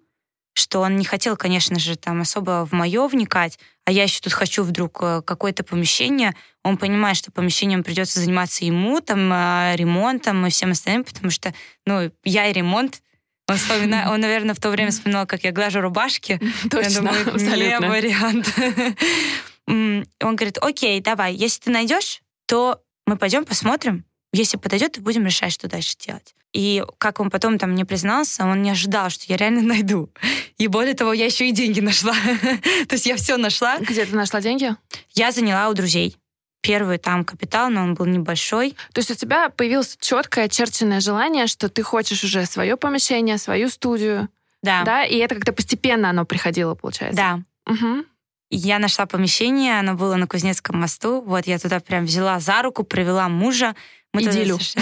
[0.54, 4.32] что он не хотел, конечно же, там особо в мое вникать, а я еще тут
[4.32, 6.34] хочу вдруг э, какое-то помещение.
[6.64, 11.54] Он понимает, что помещением придется заниматься ему, там, э, ремонтом и всем остальным, потому что,
[11.86, 13.02] ну, я и ремонт.
[13.50, 16.40] Он, вспомина- он, наверное, в то время вспоминал, как я глажу рубашки.
[16.72, 17.90] Точно, Я думаю, не абсолютно.
[17.90, 18.56] вариант.
[19.68, 24.06] Он говорит, окей, давай, если ты найдешь, то мы пойдем посмотрим.
[24.34, 26.36] Если подойдет, то будем решать, что дальше делать.
[26.54, 30.10] И как он потом там мне признался, он не ожидал, что я реально найду.
[30.58, 32.14] И более того, я еще и деньги нашла.
[32.88, 33.78] То есть я все нашла.
[33.80, 34.76] Где ты нашла деньги?
[35.14, 36.18] Я заняла у друзей.
[36.62, 38.72] Первый там капитал, но он был небольшой.
[38.94, 43.70] То есть у тебя появилось четкое очерченное желание, что ты хочешь уже свое помещение, свою
[43.70, 44.30] студию,
[44.64, 47.16] Да, да, и это как-то постепенно оно приходило, получается.
[47.18, 47.72] да.
[47.72, 48.06] Мгм.
[48.50, 51.22] Я нашла помещение, оно было на Кузнецком мосту.
[51.22, 53.76] Вот я туда прям взяла за руку, провела мужа.
[54.14, 54.60] Мы и туда Дилю.
[54.60, 54.82] сошли.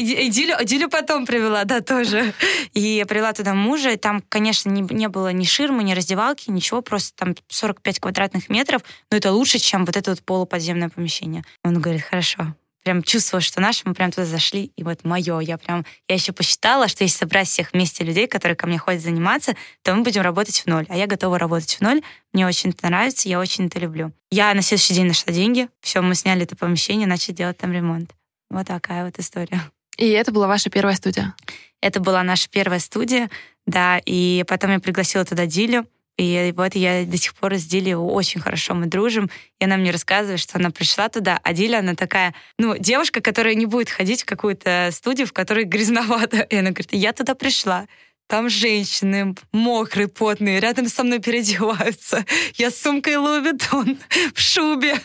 [0.00, 2.32] И, и Дилю, Дилю потом привела, да, тоже.
[2.72, 6.50] И я привела туда мужа, и там, конечно, не, не было ни ширмы, ни раздевалки,
[6.50, 11.44] ничего, просто там 45 квадратных метров, но это лучше, чем вот это вот полуподземное помещение.
[11.62, 15.58] Он говорит, хорошо, прям чувствовала, что наши, мы прям туда зашли, и вот мое, я
[15.58, 19.54] прям, я еще посчитала, что если собрать всех вместе людей, которые ко мне ходят заниматься,
[19.82, 22.86] то мы будем работать в ноль, а я готова работать в ноль, мне очень это
[22.86, 24.12] нравится, я очень это люблю.
[24.30, 28.12] Я на следующий день нашла деньги, все, мы сняли это помещение, начали делать там ремонт.
[28.50, 29.60] Вот такая вот история.
[29.96, 31.34] И это была ваша первая студия?
[31.80, 33.30] Это была наша первая студия,
[33.66, 35.86] да, и потом я пригласила туда Дилю,
[36.20, 39.30] и вот я до сих пор с Дилей очень хорошо мы дружим.
[39.58, 43.54] И она мне рассказывает, что она пришла туда, а Диля, она такая, ну, девушка, которая
[43.54, 46.40] не будет ходить в какую-то студию, в которой грязновато.
[46.42, 47.86] И она говорит, я туда пришла,
[48.26, 52.24] там женщины мокрые, потные, рядом со мной переодеваются.
[52.54, 53.98] Я с сумкой Louis Vuitton
[54.34, 54.96] в шубе.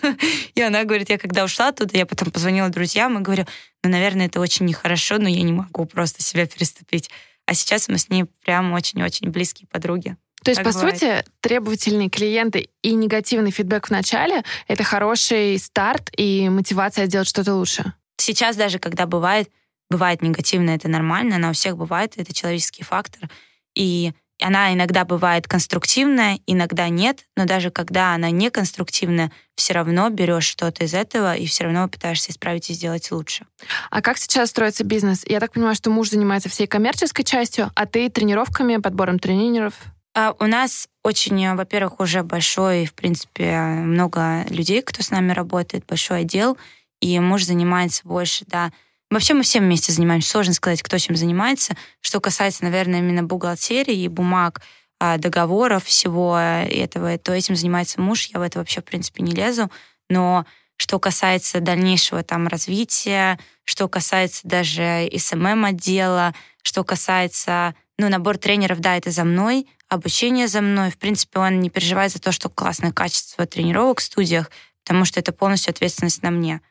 [0.54, 3.46] И она говорит, я когда ушла оттуда, я потом позвонила друзьям и говорю,
[3.84, 7.10] ну, наверное, это очень нехорошо, но я не могу просто себя переступить.
[7.46, 10.18] А сейчас мы с ней прям очень-очень близкие подруги.
[10.46, 11.00] То есть, Так по бывает.
[11.00, 17.56] сути, требовательные клиенты и негативный фидбэк в начале— это хороший старт и мотивация сделать что-то
[17.56, 17.94] лучше.
[18.18, 19.50] Сейчас даже, когда бывает,
[19.90, 23.28] бывает негативно, это нормально, она у всех бывает, это человеческий фактор.
[23.74, 30.12] И она иногда бывает конструктивная, иногда нет, но даже когда она не конструктивная, все равно
[30.12, 33.48] берешь что-то из этого и все равно пытаешься исправить и сделать лучше.
[33.90, 35.24] А как сейчас строится бизнес?
[35.26, 39.74] Я так понимаю, что муж занимается всей коммерческой частью, а ты тренировками, подбором тренеров.
[40.16, 45.34] А у нас очень, э, во-первых, уже большой, в принципе, много людей, кто с нами
[45.34, 46.58] работает, большой отдел,
[47.02, 48.72] и муж занимается больше, да.
[49.12, 51.76] Вообще мы все вместе занимаемся, сложно сказать, кто чем занимается.
[52.00, 54.62] Что касается, наверное, именно бухгалтерии и бумаг,
[55.00, 59.34] а, договоров, всего этого, то этим занимается муж, я в это вообще, в принципе, не
[59.34, 59.70] лезу.
[60.10, 60.46] Но
[60.78, 68.98] что касается дальнейшего там развития, что касается даже СММ-отдела, что касается, ну, набор тренеров, да,
[68.98, 70.92] это за мной, обучение за мной.
[70.92, 74.52] В принципе, он не переживает за то, что классное качество тренировок в студиях,
[74.84, 76.62] потому что это полностью ответственность на мне.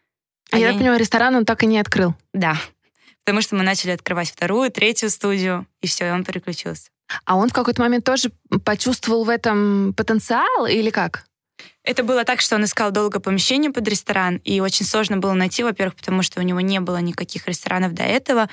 [0.51, 2.15] А я так понимаю, ресторан он так и не открыл.
[2.33, 2.57] Да.
[3.25, 6.91] Потому что мы начали открывать вторую, третью студию, и все, и он переключился.
[7.25, 8.31] А он в какой-то момент тоже
[8.65, 11.25] почувствовал в этом потенциал или как?
[11.83, 15.63] Это было так, что он искал долго помещение под ресторан, и очень сложно было найти,
[15.63, 18.49] во-первых, потому что у него не было никаких ресторанов до этого.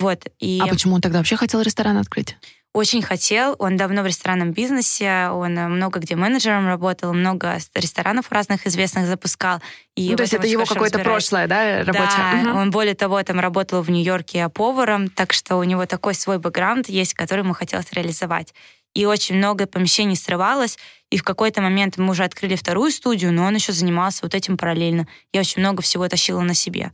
[0.00, 2.36] Вот, и А почему он тогда вообще хотел ресторан открыть?
[2.74, 3.54] очень хотел.
[3.60, 9.06] Он давно в ресторанном бизнесе, он э, много где менеджером работал, много ресторанов разных известных
[9.06, 9.60] запускал.
[9.94, 11.92] И ну, то есть это его какое-то прошлое, да, рабочее?
[12.18, 12.56] Да, Мгм.
[12.56, 16.88] он более того там работал в Нью-Йорке поваром, так что у него такой свой бэкграунд
[16.88, 18.52] есть, который ему хотелось реализовать.
[18.92, 20.76] И очень много помещений срывалось,
[21.10, 24.56] и в какой-то момент мы уже открыли вторую студию, но он еще занимался вот этим
[24.56, 25.06] параллельно.
[25.32, 26.90] Я очень много всего тащила на себе.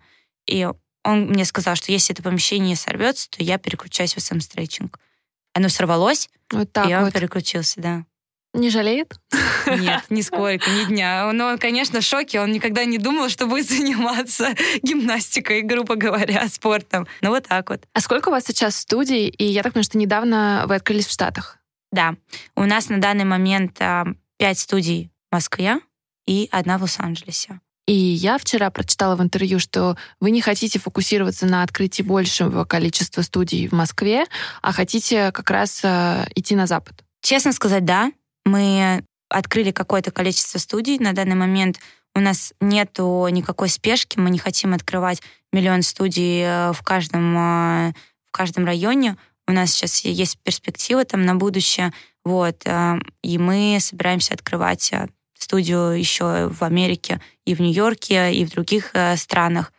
[0.47, 0.69] И
[1.05, 4.99] он мне сказал, что если это помещение сорвется, то я переключаюсь в SM-стрейчинг.
[5.55, 7.13] Оно сорвалось, Вот так и он вот.
[7.13, 8.05] переключился, да.
[8.53, 9.15] Не жалеет?
[9.67, 11.31] Нет, нисколько, ни дня.
[11.33, 12.41] Но он, конечно, в шоке.
[12.41, 17.07] Он никогда не думал, что будет заниматься гимнастикой, грубо говоря, спортом.
[17.21, 17.85] Ну, вот так вот.
[17.93, 19.29] А сколько у вас сейчас студий?
[19.29, 21.59] И я так понимаю, что недавно вы открылись в Штатах.
[21.93, 22.17] Да,
[22.57, 25.79] у нас на данный момент а, пять студий в Москве
[26.27, 27.61] и одна в Лос-Анджелесе.
[27.90, 33.22] И я вчера прочитала в интервью, что вы не хотите фокусироваться на открытии большего количества
[33.22, 34.26] студий в Москве,
[34.62, 37.05] а хотите как раз э, идти на Запад.
[37.20, 38.12] Честно сказать, да,
[38.44, 41.00] мы открыли какое-то количество студий.
[41.00, 41.81] На данный момент
[42.14, 45.20] у нас нету никакой спешки, мы не хотим открывать
[45.53, 47.92] миллион студий э, в каждом, э,
[48.29, 49.16] в каждом районе.
[49.48, 51.92] У нас сейчас есть перспектива там на будущее,
[52.24, 54.92] вот, э, и мы собираемся открывать
[55.42, 59.72] студию еще в Америке и в Нью-Йорке, и в других э, странах.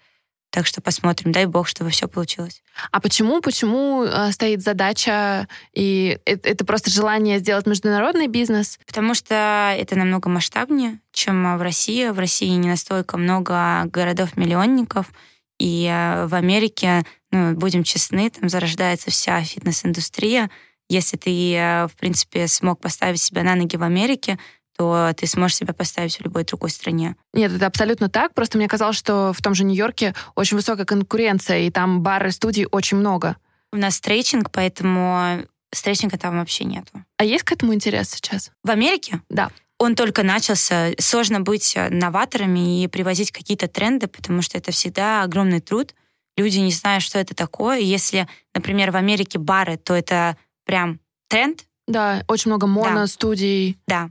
[0.52, 2.62] Так что посмотрим, дай бог, чтобы все получилось.
[2.91, 8.78] А почему, почему э, стоит задача, и это, это просто желание сделать международный бизнес?
[8.86, 12.10] Потому что это намного масштабнее, чем в России.
[12.10, 15.12] В России не настолько много городов-миллионников.
[15.58, 20.50] И э, в Америке, ну, будем честны, там зарождается вся фитнес-индустрия.
[20.89, 24.38] Если ты, э, в принципе, смог поставить себя на ноги в Америке,
[24.82, 27.15] то ты сможешь себя поставить в любой другой стране.
[27.34, 28.34] Нет, это абсолютно так.
[28.34, 32.65] Просто мне казалось, что в том же Нью-Йорке очень высокая конкуренция, и там бары, студий
[32.65, 33.38] очень много.
[33.72, 37.04] У нас стрейчинг, поэтому стрейчинга там вообще нету.
[37.17, 38.52] А есть к этому интерес сейчас?
[38.63, 39.22] В Америке?
[39.30, 39.52] Да.
[39.78, 40.89] Он только начался.
[40.98, 45.94] Сложно быть новаторами и привозить какие-то тренды, потому что это всегда огромный труд.
[46.38, 47.78] Люди не знают, что это такое.
[47.78, 53.78] Если, например, в Америке бары, то это прям тренд, Да, очень много моно-студий.
[53.88, 54.10] да,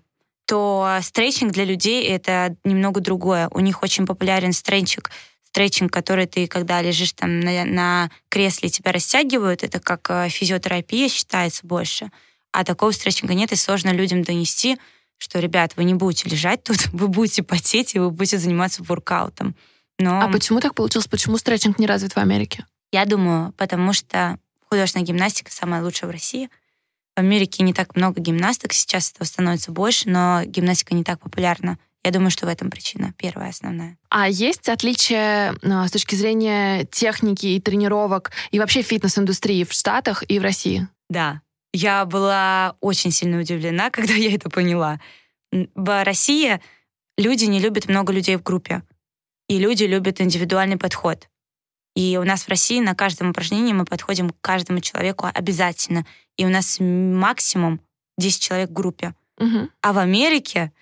[0.51, 3.49] то стрейчинг для людей— это немного другое.
[3.53, 5.13] У них очень популярен стрейчинг,
[5.45, 11.09] стретчинг, который ты, когда лежишь там на, на кресле, тебя растягивают, это как э, физиотерапия
[11.09, 12.11] считается больше.
[12.51, 14.77] А такого стретчинга нет, и сложно людям донести,
[15.19, 19.55] что, ребят, вы не будете лежать тут, вы будете потеть, и вы будете заниматься воркаутом.
[20.01, 20.21] Но...
[20.21, 21.07] А почему так получилось?
[21.07, 22.67] Почему стретчинг не развит в Америке?
[22.91, 24.37] Я думаю, потому что
[24.69, 26.51] художественная гимнастика самая лучшая в России.
[27.17, 31.79] В Америке не так много гимнасток, сейчас этого становится больше, но гимнастика не так популярна.
[32.03, 33.99] Я думаю, что в этом причина, первая основная.
[34.09, 40.25] А есть отличия а, с точки зрения техники и тренировок и вообще фитнес-индустрии в Штатах
[40.27, 40.89] и в России?
[41.11, 41.43] Да.
[41.75, 44.99] Я была очень сильно удивлена, когда я это поняла.
[45.53, 46.61] В России
[47.19, 48.83] люди не любят много людей в группе,
[49.49, 51.29] и люди любят индивидуальный подход.
[51.95, 56.07] И у нас в России на каждом упражнении мы подходим к каждому человеку обязательно.
[56.37, 57.81] И у нас максимум
[58.19, 59.15] 10 человек в группе.
[59.39, 59.69] Угу.
[59.83, 60.73] А в Америке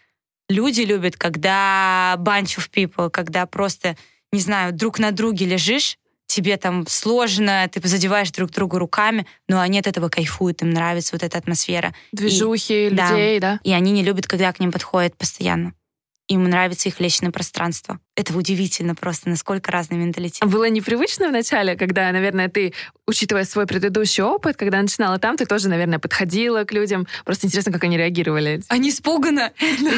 [0.49, 3.97] люди любят, когда bunch of people, когда просто,
[4.33, 9.61] не знаю, друг на друге лежишь, тебе там сложно, ты задеваешь друг друга руками, но
[9.61, 11.94] они от этого кайфуют, им нравится вот эта атмосфера.
[12.12, 13.55] Движухи и, людей, да.
[13.55, 13.61] да.
[13.64, 15.73] И они не любят, когда к ним подходят постоянно
[16.29, 17.99] им нравится их личное пространство.
[18.14, 20.47] Это удивительно просто, насколько разный менталитет.
[20.47, 22.75] Было непривычно вначале, когда, наверное, ты,
[23.07, 27.07] учитывая свой предыдущий опыт, когда начинала там, ты тоже, наверное, подходила к людям.
[27.25, 28.62] Просто интересно, как они реагировали.
[28.69, 29.53] Они испуганы.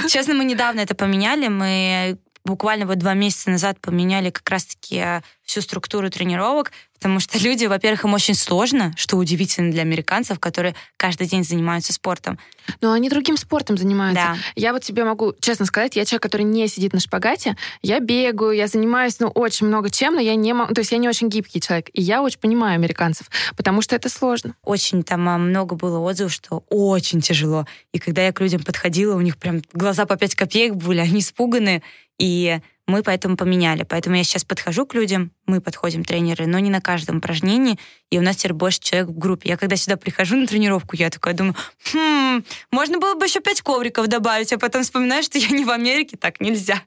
[0.09, 1.49] Честно, мы недавно это поменяли.
[1.49, 7.39] Мы буквально вот два месяца назад поменяли как раз-таки э, всю структуру тренировок, потому что
[7.39, 12.39] люди, во-первых, им очень сложно, что удивительно для американцев, которые каждый день занимаются спортом.
[12.83, 14.23] Но они другим спортом занимаются.
[14.23, 14.37] Да.
[14.55, 18.53] Я вот тебе могу честно сказать, я человек, который не сидит на шпагате, я бегаю,
[18.53, 21.31] я занимаюсь, ну, очень много чем, но я не могу, то есть я не очень
[21.31, 24.55] гибкий человек, и я очень понимаю американцев, потому что это сложно.
[24.63, 29.17] Очень там а, много было отзывов, что очень тяжело, и когда я к людям подходила,
[29.17, 31.83] у них прям глаза по пять копеек были, они испуганные,
[32.19, 33.85] и мы поэтому поменяли.
[33.85, 37.79] Поэтому я сейчас подхожу к людям, мы подходим, тренеры, но не на каждом упражнении,
[38.11, 39.48] и у нас теперь больше человек в группе.
[39.48, 41.55] Я когда сюда прихожу на тренировку, я такая думаю,
[41.92, 45.70] хм, можно было бы еще пять ковриков добавить, а потом вспоминаю, что я не в
[45.70, 46.83] Америке, так нельзя.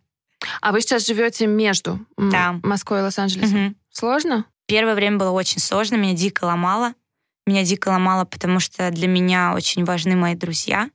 [0.62, 2.60] А вы сейчас живете между да.
[2.64, 3.68] Москвой и Лос-Анджелесом?
[3.68, 3.76] Угу.
[3.92, 4.46] Сложно?
[4.68, 6.94] Первое время было очень сложно, меня дико ломало.
[7.46, 10.90] Меня дико ломало, потому что для меня очень важны мои друзья.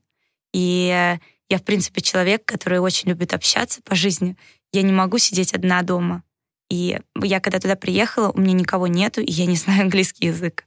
[0.55, 1.19] И
[1.49, 4.37] я, в принципе, человек, который очень любит общаться по жизни.
[4.73, 6.23] Я не могу сидеть одна дома.
[6.71, 10.65] И я, когда туда приехала, у меня никого нету, и я не знаю английский язык.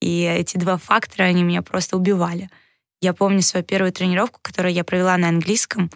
[0.00, 2.50] И эти два фактора, они меня просто убивали.
[3.00, 5.90] Я помню свою первую тренировку, которую я провела на английском.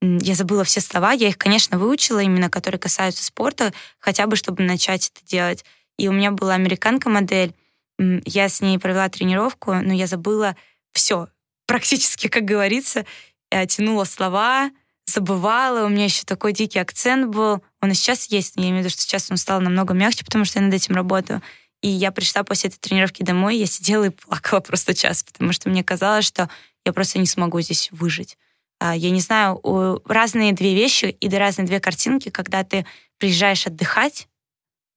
[0.00, 4.64] Я забыла все слова, я их, конечно, выучила, именно которые касаются спорта, хотя бы, чтобы
[4.64, 5.64] начать это делать.
[5.96, 7.54] И у меня была американка-модель,
[7.98, 10.56] я с ней провела тренировку, но я забыла
[10.92, 11.28] все,
[11.66, 13.04] практически, как говорится
[13.52, 14.70] я тянула слова,
[15.12, 17.62] забывала, у меня еще такой дикий акцент был.
[17.80, 20.24] Он и сейчас есть, но я имею в виду, что сейчас он стал намного мягче,
[20.24, 21.42] потому что я над этим работаю.
[21.82, 25.68] И я пришла после этой тренировки домой, я сидела и плакала просто час, потому что
[25.68, 26.48] мне казалось, что
[26.84, 28.38] я просто не смогу здесь выжить.
[28.80, 29.60] А, я не знаю,
[30.06, 32.86] разные две вещи и разные две картинки, когда ты
[33.18, 34.28] приезжаешь отдыхать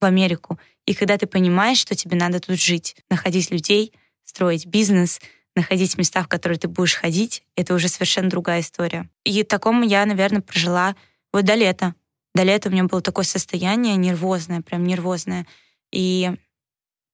[0.01, 5.19] в Америку, и когда ты понимаешь, что тебе надо тут жить, находить людей, строить бизнес—
[5.55, 9.09] находить места, в которые ты будешь ходить, это уже совершенно другая история.
[9.23, 10.95] И такому я, наверное, прожила
[11.31, 11.95] вот до лета.
[12.33, 15.47] До лета у меня было такое состояние нервозное, прям нервозное.
[15.91, 16.31] И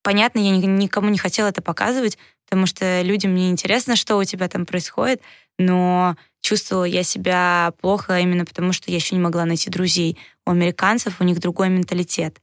[0.01, 2.17] понятно, я никому не хотела это показывать,
[2.49, 5.21] потому что людям не интересно, что у тебя там происходит,
[5.59, 10.17] но чувствовала я себя плохо именно потому, что я еще не могла найти друзей.
[10.45, 12.41] У американцев у них другой менталитет,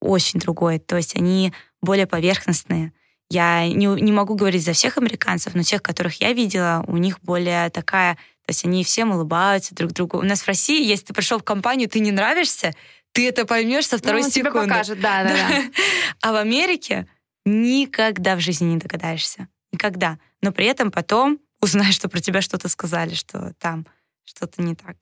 [0.00, 0.80] очень другой.
[0.80, 2.92] То есть они более поверхностные.
[3.30, 7.20] Я не, не могу говорить за всех американцев, но тех, которых я видела, у них
[7.20, 8.14] более такая...
[8.14, 10.18] То есть они всем улыбаются друг другу.
[10.18, 12.74] У нас в России, если ты пришел в компанию, ты не нравишься,
[13.12, 14.60] ты это поймешь со второй ну, секунды.
[14.60, 15.62] Тебе покажет, да, да, да.
[16.22, 17.06] А в Америке
[17.44, 19.48] никогда в жизни не догадаешься.
[19.72, 20.18] Никогда.
[20.40, 23.86] Но при этом потом узнаешь, что про тебя что-то сказали, что там
[24.24, 24.96] что-то не так.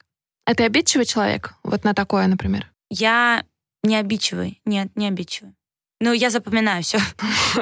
[0.45, 1.55] А ты обидчивый человек?
[1.63, 2.71] Вот на такое, например?
[2.89, 3.45] Я
[3.83, 4.61] не обидчивый.
[4.65, 5.55] Нет, не обидчивый.
[6.01, 6.99] Ну, я запоминаю все.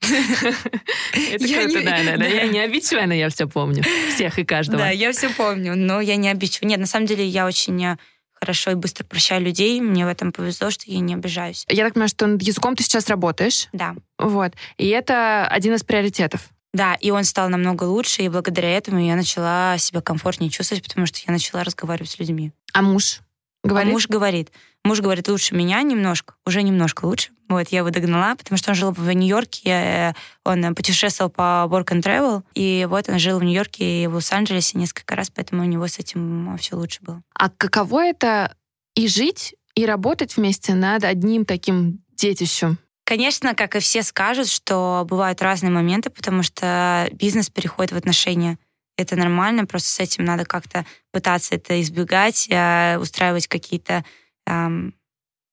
[0.00, 2.24] Это круто, да, да.
[2.24, 3.82] Я не обидчивая, но я все помню.
[4.14, 4.78] Всех и каждого.
[4.78, 6.68] Да, я все помню, но я не обидчивая.
[6.68, 7.96] Нет, на самом деле я очень э,
[8.32, 9.80] хорошо и быстро прощаю людей.
[9.80, 11.64] Мне в этом повезло, что я не обижаюсь.
[11.68, 13.68] Я так понимаю, что над языком ты сейчас работаешь.
[13.72, 13.96] Да.
[14.18, 14.52] Вот.
[14.78, 16.48] И это один из приоритетов.
[16.72, 21.06] Да, и он стал намного лучше, и благодаря этому я начала себя комфортнее чувствовать, потому
[21.06, 22.52] что я начала разговаривать с людьми.
[22.72, 23.20] А муж?
[23.64, 23.88] Говорит?
[23.88, 24.52] А муж говорит.
[24.84, 27.30] Муж говорит, лучше меня немножко, уже немножко лучше.
[27.48, 30.14] Вот, я его догнала, потому что он жил в Нью-Йорке,
[30.44, 34.78] он путешествовал по work and travel, и вот он жил в Нью-Йорке и в Лос-Анджелесе
[34.78, 37.22] несколько раз, поэтому у него с этим все лучше было.
[37.34, 38.54] А каково это
[38.94, 42.78] и жить и работать вместе над одним таким детищем?
[43.04, 48.56] Конечно, как и все скажут, что бывают разные моменты, потому что бизнес переходит в отношения.
[48.96, 54.04] Это нормально, просто с этим надо как-то пытаться это избегать, э, устраивать какие-то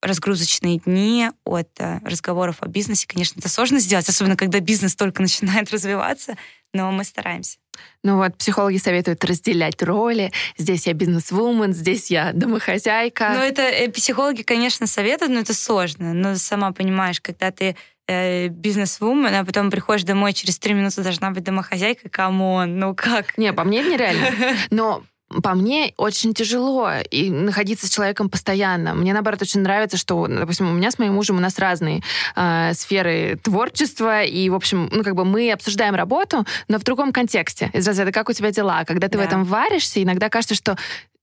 [0.01, 3.07] разгрузочные дни от э, разговоров о бизнесе.
[3.07, 6.37] Конечно, это сложно сделать, особенно когда бизнес только начинает развиваться,
[6.73, 7.57] но мы стараемся.
[8.03, 10.31] Ну вот, психологи советуют разделять роли.
[10.57, 13.33] Здесь я бизнес-вумен, здесь я домохозяйка.
[13.35, 16.13] Ну это э, психологи, конечно, советуют, но это сложно.
[16.13, 17.75] Но сама понимаешь, когда ты
[18.07, 22.93] э, бизнес-вумен, а потом приходишь домой, через три минуты должна быть домохозяйка, come on, ну
[22.93, 23.37] как?
[23.37, 24.57] Не, по мне это нереально.
[24.69, 25.03] Но
[25.43, 28.93] по мне очень тяжело и находиться с человеком постоянно.
[28.93, 32.01] Мне, наоборот, очень нравится, что, допустим, у меня с моим мужем у нас разные
[32.35, 37.11] э, сферы творчества, и, в общем, ну, как бы мы обсуждаем работу, но в другом
[37.11, 37.69] контексте.
[37.73, 38.85] Из разряда «как у тебя дела?».
[38.85, 39.23] Когда ты да.
[39.23, 40.77] в этом варишься, иногда кажется, что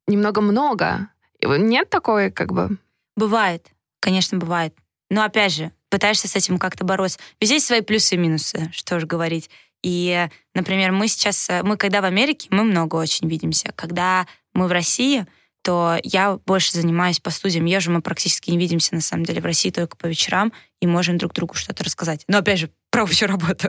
[0.06, 1.08] немного много.
[1.42, 2.76] Нет такой, как бы...
[3.16, 3.68] Бывает,
[4.00, 4.74] конечно, бывает.
[5.08, 7.18] Но, опять же, пытаешься с этим как-то бороться.
[7.40, 9.48] Везде есть свои плюсы и минусы, что же говорить.
[9.84, 13.70] И, например, мы сейчас, э, мы когда в Америке, мы много очень видимся.
[13.76, 15.26] Когда мы в России,
[15.62, 19.44] то я больше занимаюсь по студиям, езжу, мы практически не видимся, на самом деле, в
[19.44, 22.24] России только по вечерам, и можем друг другу что-то рассказать.
[22.28, 23.68] Но, опять же, про общую работу.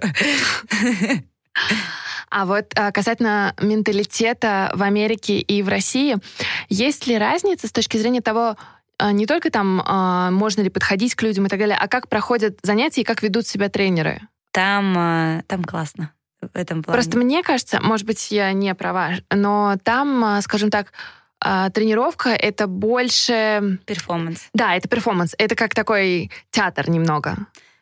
[2.31, 6.17] А вот а, касательно менталитета в Америке и в России,
[6.69, 8.57] есть ли разница с точки зрения того,
[8.97, 12.57] а, не только там можно ли подходить к людям и так далее, а как проходят
[12.63, 14.21] занятия и как ведут себя тренеры?
[14.55, 16.95] Там, э, там классно в этом плане.
[16.95, 20.93] Просто мне кажется, может быть, я не права, но там, э, скажем так,
[21.43, 23.79] э, тренировка— это больше...
[23.85, 24.47] Перформанс.
[24.53, 25.35] Да, это перформанс.
[25.37, 27.35] Это как такой театр немного.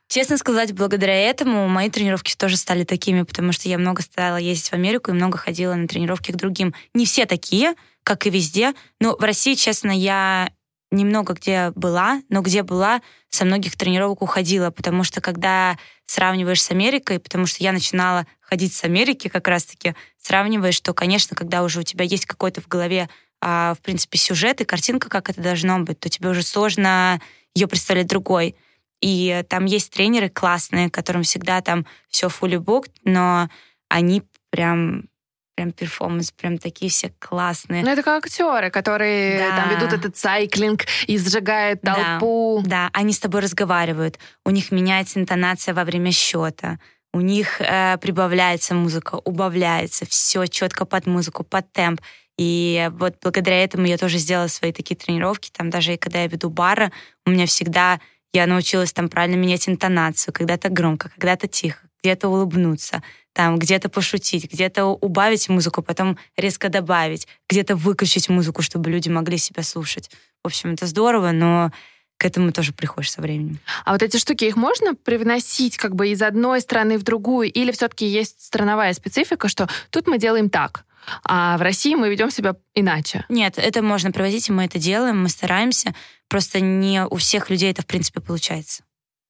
[0.07, 4.69] Честно сказать, благодаря этому мои тренировки тоже стали такими, потому что я много стала ездить
[4.69, 6.73] в Америку и много ходила на тренировки к другим.
[6.95, 10.49] Не все такие, как и везде, но в России, честно, я
[10.89, 16.71] немного где была, но где была, со многих тренировок уходила, потому что когда сравниваешь с
[16.71, 21.79] Америкой, потому что я начинала ходить с Америки как раз-таки, сравниваешь, что, конечно, когда уже
[21.79, 23.09] у тебя есть какой-то в голове,
[23.41, 27.19] а, в принципе, сюжет и картинка, как это должно быть, то тебе уже сложно
[27.55, 28.55] ее представлять другой.
[29.01, 33.49] И там есть тренеры классные, которым всегда там все fully booked, но
[33.89, 35.09] они прям
[35.55, 37.83] прям перформанс, прям такие все классные.
[37.83, 39.57] Ну, это как актеры, которые да.
[39.57, 42.61] там ведут этот сайклинг и сжигают толпу.
[42.63, 46.79] Да, да, они с тобой разговаривают, у них меняется интонация во время счета,
[47.13, 52.01] у них э, прибавляется музыка, убавляется, все четко под музыку, под темп.
[52.39, 55.51] И вот благодаря этому я тоже сделала свои такие тренировки.
[55.51, 56.91] Там даже и когда я веду бары,
[57.27, 57.99] у меня всегда
[58.33, 64.51] я научилась там правильно менять интонацию, когда-то громко, когда-то тихо, где-то улыбнуться, там где-то пошутить,
[64.51, 70.09] где-то убавить музыку, потом резко добавить, где-то выключить музыку, чтобы люди могли себя слушать.
[70.43, 71.71] В общем, это здорово, но
[72.17, 73.59] к этому тоже приходишь со временем.
[73.85, 77.51] А вот эти штуки, их можно привносить как бы из одной страны в другую?
[77.51, 80.85] Или все-таки есть страновая специфика, что тут мы делаем так,
[81.23, 83.25] а в России мы ведем себя иначе?
[83.29, 85.93] Нет, это можно привозить, и мы это делаем, мы стараемся.
[86.29, 88.83] Просто не у всех людей это, в принципе, получается,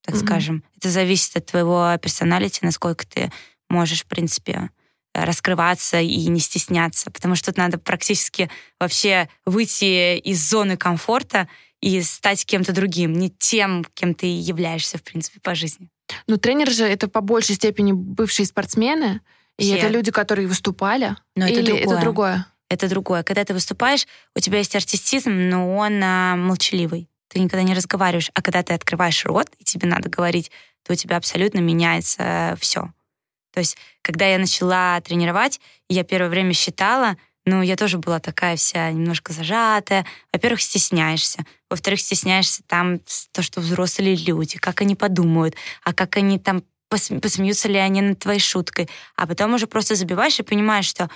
[0.05, 0.25] так mm-hmm.
[0.25, 0.63] скажем.
[0.77, 3.31] Это зависит от твоего персоналити, насколько ты
[3.73, 4.69] можешь, в принципе,
[5.13, 8.49] раскрываться и не стесняться, потому что тут надо практически
[8.79, 11.47] вообще выйти из зоны комфорта
[11.81, 15.89] и стать кем-то другим, не тем, кем ты являешься, в принципе, по жизни.
[16.27, 19.21] Ну, тренеры же это по большей степени бывшие спортсмены,
[19.59, 19.75] Все.
[19.75, 21.15] и это люди, которые выступали.
[21.35, 21.83] Но это другое.
[21.83, 22.47] это другое?
[22.69, 23.23] Это другое.
[23.23, 27.09] Когда ты выступаешь, у тебя есть артистизм, но он а, молчаливый.
[27.27, 28.31] Ты никогда не разговариваешь.
[28.33, 30.51] А когда ты открываешь рот, и тебе надо говорить,
[30.83, 32.91] то у тебя абсолютно меняется все.
[33.53, 38.55] То есть, когда я начала тренировать, я первое время считала, ну, я тоже была такая
[38.55, 40.05] вся немножко зажатая.
[40.31, 41.45] Во-первых, стесняешься.
[41.69, 42.99] Во-вторых, стесняешься там
[43.31, 48.19] то, что взрослые люди, как они подумают, а как они там посмеются ли они над
[48.19, 48.87] твоей шуткой.
[49.15, 51.09] А потом уже просто забиваешь и понимаешь, что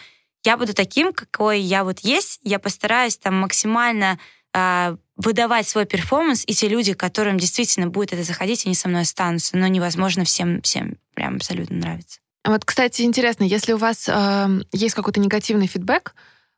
[0.44, 4.20] я буду таким, какой я вот есть, я постараюсь там максимально
[4.54, 9.04] э, выдавать свой перформанс, и те люди, которым действительно будет это заходить, они со мной
[9.04, 9.56] останутся.
[9.56, 12.20] Но невозможно всем, всем прям абсолютно нравится.
[12.46, 16.14] Вот, кстати, интересно, если у вас э, есть какой-то негативный фидбэк,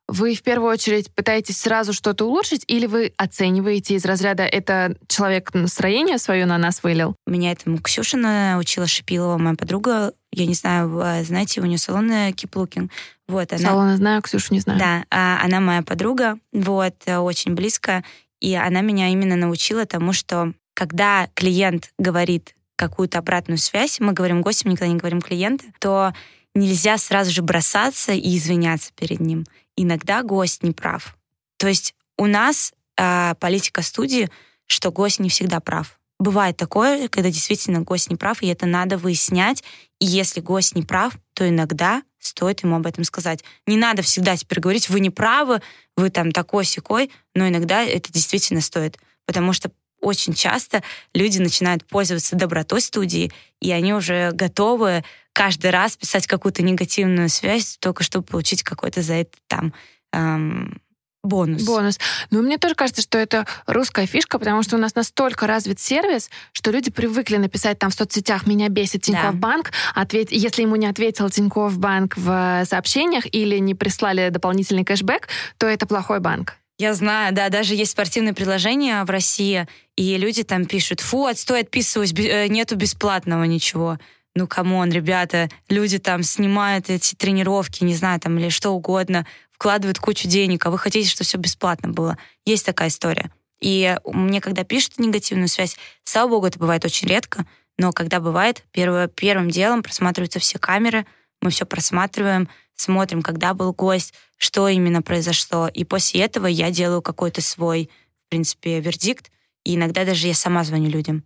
[0.08, 5.54] вы в первую очередь пытаетесь сразу что-то улучшить, или вы оцениваете из разряда «это человек
[5.54, 7.16] настроение свое на нас вылил»?
[7.28, 10.14] Меня этому Ксюша научила Шипилова, моя подруга.
[10.32, 10.90] Я не знаю,
[11.24, 12.90] знаете, у нее салон Keep Looking.
[13.28, 13.62] Вот, она...
[13.62, 14.80] Салоны знаю, Ксюшу не знаю.
[14.80, 18.04] Да, а, она моя подруга, вот, очень близко.
[18.40, 24.42] И она меня именно научила тому, что когда клиент говорит какую-то обратную связь, мы говорим
[24.42, 26.14] гостям, никогда не говорим клиенту, то
[26.56, 29.46] нельзя сразу же бросаться и извиняться перед ним.
[29.76, 31.18] Иногда гость не прав.
[31.58, 34.30] То есть у нас э, политика студии,
[34.66, 36.00] что гость не всегда прав.
[36.20, 39.64] Бывает такое, когда действительно гость не прав, и это надо выяснять.
[40.00, 43.44] И если гость не прав, то иногда стоит ему об этом сказать.
[43.68, 45.62] Не надо всегда теперь говорить, вы не правы,
[45.98, 48.98] вы там такой-сякой, но иногда это действительно стоит.
[49.26, 49.70] Потому что
[50.02, 50.84] очень часто
[51.14, 57.78] люди начинают пользоваться добротой студии, и они уже готовы каждый раз писать какую-то негативную связь,
[57.80, 59.74] только чтобы получить какой-то за это там
[60.12, 60.82] эм,
[61.24, 61.64] бонус.
[61.64, 62.00] Бонус.
[62.32, 66.30] Ну, мне тоже кажется, что это русская фишка, потому что у нас настолько развит сервис,
[66.54, 69.40] что люди привыкли написать там в соцсетях «Меня бесит Тинькофф да.
[69.40, 75.28] Банк», ответь, если ему не ответил Тинькофф Банк в сообщениях или не прислали дополнительный кэшбэк,
[75.58, 76.59] то это плохой банк.
[76.80, 79.68] Я знаю, да, даже есть спортивные приложения в России,
[79.98, 84.00] и люди там пишут, фу, отстой, отписываюсь, э, нету бесплатного ничего.
[84.34, 89.26] Ну, come on, ребята, люди там снимают эти тренировки, не знаю, там, или что угодно,
[89.52, 92.18] вкладывают кучу денег, а вы хотите, чтобы все бесплатно было.
[92.46, 93.30] Есть такая история.
[93.60, 95.76] И мне, когда пишут негативную связь,
[96.06, 97.46] слава богу, это бывает очень редко,
[97.78, 101.06] но когда бывает, первое, первым делом просматриваются все камеры,
[101.42, 102.48] мы все просматриваем,
[102.80, 105.68] смотрим, когда был гость, что именно произошло.
[105.68, 107.90] И после этого я делаю какой-то свой,
[108.26, 109.32] в принципе, вердикт.
[109.64, 111.24] И иногда даже я сама звоню людям.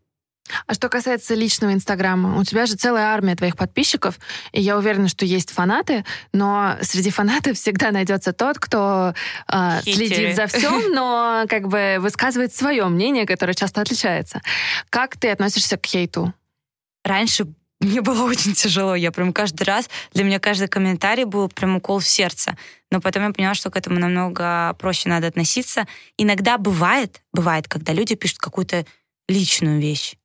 [0.68, 4.20] А что касается личного Инстаграма, у тебя же целая армия твоих подписчиков,
[4.52, 9.14] и я уверена, что есть фанаты, но среди фанатов всегда найдется тот, кто
[9.48, 14.42] э, следит за всем, но как бы высказывает свое мнение, которое часто отличается.
[14.90, 16.34] Как ты относишься к хейту?
[17.06, 17.48] Раньше
[17.84, 18.96] мне было очень тяжело.
[18.96, 22.58] Я прям каждый раз, для меня каждый комментарий был прям укол в сердце.
[22.92, 25.88] Но потом я поняла, что к этому намного проще надо относиться.
[26.18, 28.86] Иногда бывает, бывает, когда люди пишут какую-то
[29.28, 30.16] личную вещь,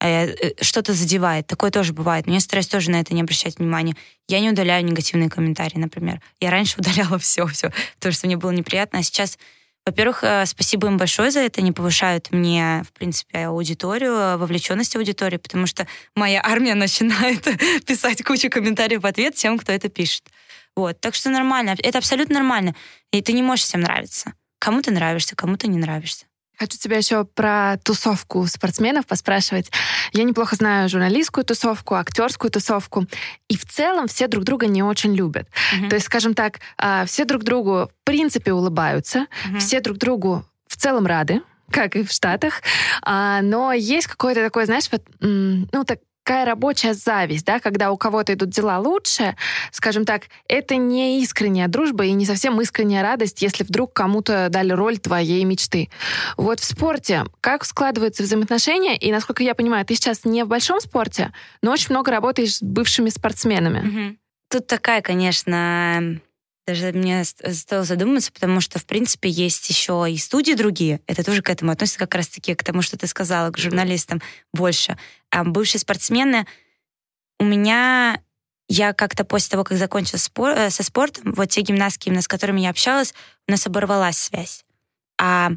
[0.00, 1.46] э, э, что-то задевает.
[1.46, 2.26] Такое тоже бывает.
[2.26, 3.96] Но я стараюсь тоже на это не обращать внимания.
[4.28, 6.20] Я не удаляю негативные комментарии, например.
[6.40, 9.38] Я раньше удаляла все, все, потому что мне было неприятно, а сейчас
[9.88, 11.60] во-первых, э, спасибо им большое за это.
[11.62, 17.42] Они повышают мне, в принципе, аудиторию, вовлеченность аудитории, потому что моя армия начинает
[17.86, 20.24] писать кучу комментариев в ответ тем, кто это пишет.
[20.76, 21.00] Вот.
[21.00, 21.74] Так что нормально.
[21.82, 22.74] Это абсолютно нормально.
[23.12, 24.34] И ты не можешь всем нравиться.
[24.58, 26.26] Кому ты нравишься, кому-то не нравишься.
[26.58, 29.70] Хочу тебя еще про тусовку спортсменов поспрашивать.
[30.12, 33.06] Я неплохо знаю журналистскую тусовку, актерскую тусовку.
[33.48, 35.48] И в целом все друг друга не очень любят.
[35.48, 35.88] Uh-huh.
[35.88, 39.58] То есть, скажем так, а, все друг другу в принципе улыбаются, uh-huh.
[39.58, 42.62] все друг другу в целом рады, как и в Штатах.
[43.02, 47.96] А, но есть какое-то такое, знаешь, вот, ну, так, такая рабочая зависть, да, когда у
[47.96, 49.34] кого-то идут дела лучше,
[49.72, 54.72] скажем так, это не искренняя дружба и не совсем искренняя радость, если вдруг кому-то дали
[54.72, 55.88] роль твоей мечты.
[56.36, 60.80] Вот в спорте как складываются взаимоотношения, и, насколько я понимаю, ты сейчас не в большом
[60.80, 63.88] спорте, но очень много работаешь с бывшими спортсменами.
[63.88, 64.16] Угу.
[64.50, 66.20] Тут такая, конечно,
[66.68, 71.00] даже мне стоило задуматься, потому что, в принципе, есть еще и студии другие.
[71.06, 74.20] Это тоже к этому относится как раз-таки к тому, что ты сказала, к журналистам
[74.52, 74.98] больше.
[75.30, 76.46] А бывшие спортсмены
[77.40, 78.20] у меня
[78.68, 82.28] я как-то после того, как закончила спор, э, со спортом, вот те гимнастки, именно с
[82.28, 83.14] которыми я общалась,
[83.46, 84.66] у нас оборвалась связь.
[85.18, 85.52] А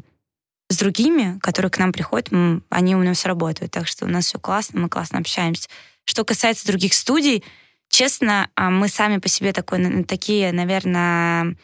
[0.70, 2.30] с другими, которые к нам приходят,
[2.70, 3.70] они у нас работают.
[3.70, 5.68] Так что у нас все классно, мы классно общаемся.
[6.06, 7.44] Что касается других студий,
[7.92, 11.54] Честно, а, мы сами по себе такой, такие, наверное,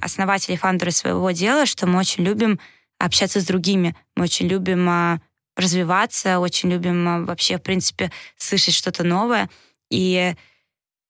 [0.00, 2.58] основатели, фаундеры своего дела, что мы очень любим
[2.98, 5.20] общаться с другими, мы очень любим а,
[5.58, 9.50] развиваться, очень любим а, вообще, в принципе, слышать что-то новое.
[9.90, 10.34] И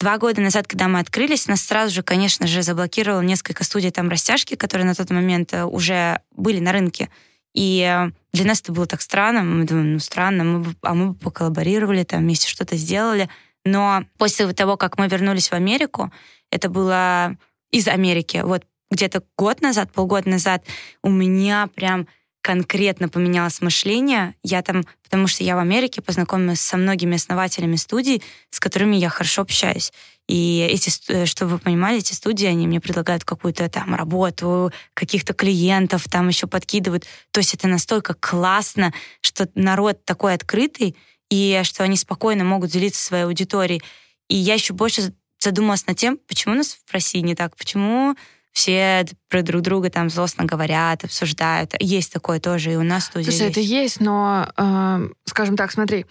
[0.00, 4.08] два года назад, когда мы открылись, нас сразу же, конечно же, заблокировало несколько студий там
[4.08, 7.08] растяжки, которые на тот момент э, уже были на рынке.
[7.54, 9.44] И э, для нас это было так странно.
[9.44, 13.28] Мы думаем, ну странно, мы бы, а мы бы поколлаборировали, там вместе что-то сделали.
[13.64, 16.12] Но после того, как мы вернулись в Америку,
[16.50, 17.36] это было
[17.70, 20.64] из Америки, вот где-то год назад, полгода назад,
[21.02, 22.08] у меня прям
[22.42, 24.34] конкретно поменялось мышление.
[24.42, 29.10] Я там, потому что я в Америке познакомилась со многими основателями студий, с которыми я
[29.10, 29.92] хорошо общаюсь.
[30.26, 35.34] И эти, э, чтобы вы понимали, эти студии, они мне предлагают какую-то там работу, каких-то
[35.34, 37.04] клиентов там еще подкидывают.
[37.30, 40.96] То есть это настолько классно, что народ такой открытый,
[41.30, 43.82] и что они спокойно могут делиться своей аудиторией.
[44.28, 48.16] И я еще больше задумалась над тем, почему у нас в России не так, почему
[48.52, 51.74] все про друг друга там злостно говорят, обсуждают.
[51.78, 53.50] Есть такое тоже, и у нас тут Слушай, есть.
[53.50, 56.04] это есть, но, э, скажем так, смотри,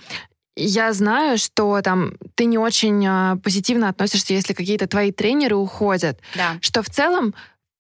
[0.56, 6.20] я знаю, что там ты не очень э, позитивно относишься, если какие-то твои тренеры уходят.
[6.36, 6.58] Да.
[6.62, 7.34] Что в целом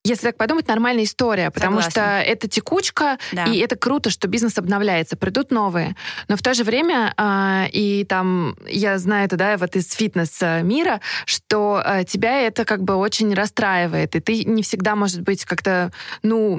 [0.10, 1.91] если так подумать, нормальная история, потому Согласна.
[1.91, 2.01] что
[2.32, 3.45] это текучка, Да.
[3.45, 5.95] и это круто, что бизнес обновляется, придут новые.
[6.28, 11.01] Но в то же время, а, и там, я знаю это, да, вот из фитнес-мира,
[11.26, 15.91] что а, тебя это как бы очень расстраивает, и ты не всегда, может быть, как-то,
[16.24, 16.57] ну,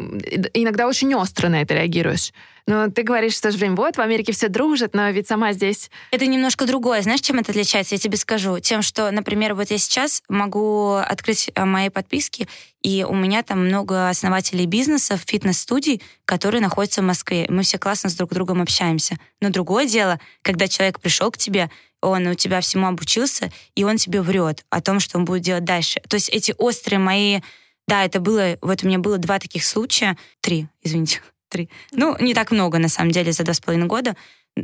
[0.55, 2.33] иногда очень остро на это реагируешь.
[2.67, 5.53] Но ты говоришь в то же время, вот, в Америке все дружат, но ведь сама
[5.53, 5.91] здесь...
[6.13, 7.03] Это немножко другое.
[7.03, 7.97] Знаешь, чем это отличается?
[7.97, 8.61] Я тебе скажу.
[8.61, 12.47] Тем, что, например, вот я сейчас могу открыть э, мои подписки,
[12.83, 17.47] и у меня там много основателей бизнесов, фитнес-студий, которые находятся в Москве.
[17.49, 19.19] Мы все классно с друг другом общаемся.
[19.41, 21.71] Но другое дело, когда человек пришел к тебе,
[22.01, 25.65] он у тебя всему обучился, и он тебе врет о том, что он будет делать
[25.65, 26.01] дальше.
[26.09, 27.41] То есть эти острые мои...
[27.87, 28.57] Да, это было...
[28.63, 30.17] Вот у меня было два таких случая.
[30.41, 31.21] Три, извините.
[31.51, 31.69] Три.
[31.91, 34.17] Ну, не так много, на самом деле, за два с половиной года.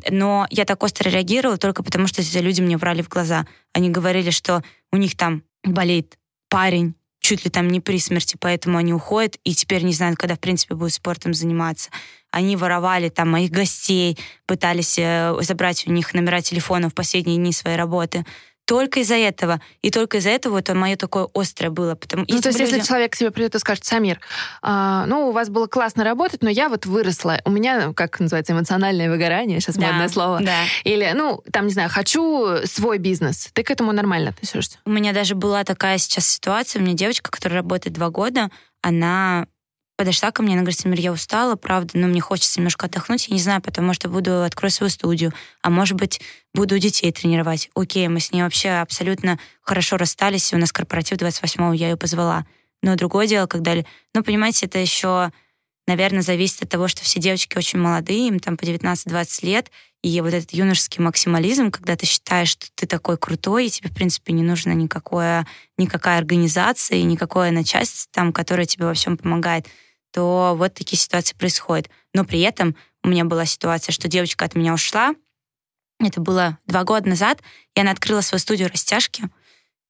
[0.08, 3.46] Но я так остро реагировала только потому, что эти люди мне врали в глаза.
[3.74, 4.62] Они говорили, что
[4.92, 6.16] у них там болеет
[6.48, 6.94] парень,
[7.26, 10.38] чуть ли там не при смерти, поэтому они уходят и теперь не знают, когда, в
[10.38, 11.90] принципе, будут спортом заниматься.
[12.30, 14.16] Они воровали там моих гостей,
[14.46, 18.24] пытались э, забрать у них номера телефона в последние дни своей работы.
[18.66, 19.60] Только из-за этого.
[19.80, 21.94] И только из-за этого это мое такое острое было.
[21.94, 24.20] Потому, Ну, то есть, бы если люди- человек к тебе придет и скажет, Самир,
[24.60, 27.40] а, ну, у вас было классно работать, но я вот выросла.
[27.44, 30.40] У меня, как называется, эмоциональное выгорание, сейчас Да, модное слово.
[30.42, 30.64] Да.
[30.84, 33.50] Или, ну, там, не знаю, хочу свой бизнес.
[33.52, 34.78] Ты к этому нормально относишься?
[34.84, 36.80] У меня даже была такая сейчас ситуация.
[36.80, 38.50] У меня девочка, которая работает два года,
[38.82, 39.46] она
[39.96, 43.34] подошла ко мне, она говорит, Самир, я устала, правда, но мне хочется немножко отдохнуть, я
[43.34, 45.32] не знаю, потому что буду открою свою студию,
[45.62, 46.20] а может быть,
[46.54, 47.70] буду детей тренировать.
[47.74, 52.46] Окей, мы с ней вообще абсолютно хорошо расстались, у нас корпоратив 28-го, я ее позвала.
[52.82, 53.74] Но другое дело, когда...
[54.14, 55.32] Ну, понимаете, это еще,
[55.86, 59.70] наверное, зависит от того, что все девочки очень молодые, им там по 19-20 лет,
[60.02, 63.94] и вот этот юношеский максимализм, когда ты считаешь, что ты такой крутой, и тебе, в
[63.94, 65.46] принципе, не нужна никакое,
[65.78, 69.66] никакая организация и никакое начальство, там, которое тебе во всем помогает,
[70.16, 71.90] то вот такие ситуации происходят.
[72.14, 75.14] Но при этом у меня была ситуация, что девочка от меня ушла.
[76.00, 77.42] Это было два года назад,
[77.74, 79.24] и она открыла свою студию растяжки.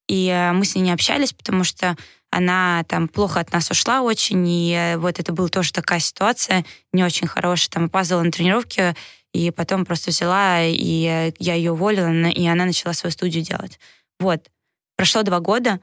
[0.09, 1.97] И э, мы с ней не общались, потому что
[2.31, 6.65] она там плохо от нас ушла очень, и э, вот это была тоже такая ситуация
[6.93, 7.71] не очень хорошая.
[7.71, 8.97] Там опаздывала на тренировки,
[9.33, 13.79] и потом просто взяла, и э, я ее уволила, и она начала свою студию делать.
[14.19, 14.51] Вот.
[14.97, 15.79] Прошло два года,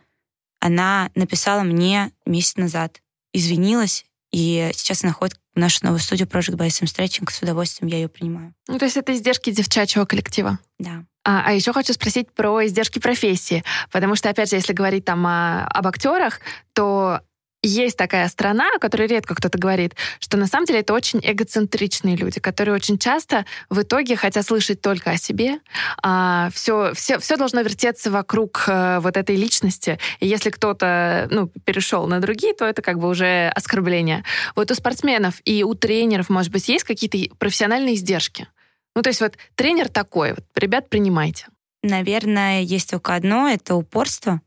[0.60, 3.02] она написала мне месяц назад,
[3.34, 7.32] извинилась, и сейчас она ходит в нашу новую студию Project by SM Stretching.
[7.32, 8.54] С удовольствием я ее принимаю.
[8.68, 10.58] Ну, то есть это издержки девчачьего коллектива.
[10.80, 11.06] Да.
[11.24, 15.26] А, а еще хочу спросить про издержки профессии, потому что, опять же, если говорить там
[15.26, 16.40] о- об актерах,
[16.74, 17.22] то
[17.68, 22.16] есть такая страна, о которой редко кто-то говорит, что на самом деле это очень эгоцентричные
[22.16, 25.60] люди, которые очень часто в итоге хотят слышать только о себе.
[26.02, 29.98] А, все, все, все должно вертеться вокруг э, вот этой личности.
[30.20, 34.24] И если кто-то ну, перешел на другие, то это как бы уже оскорбление.
[34.56, 38.48] Вот у спортсменов и у тренеров, может быть, есть какие-то профессиональные издержки?
[38.96, 41.48] Ну, то есть вот тренер такой, вот, ребят, принимайте.
[41.82, 44.42] Наверное, есть только одно— это упорство,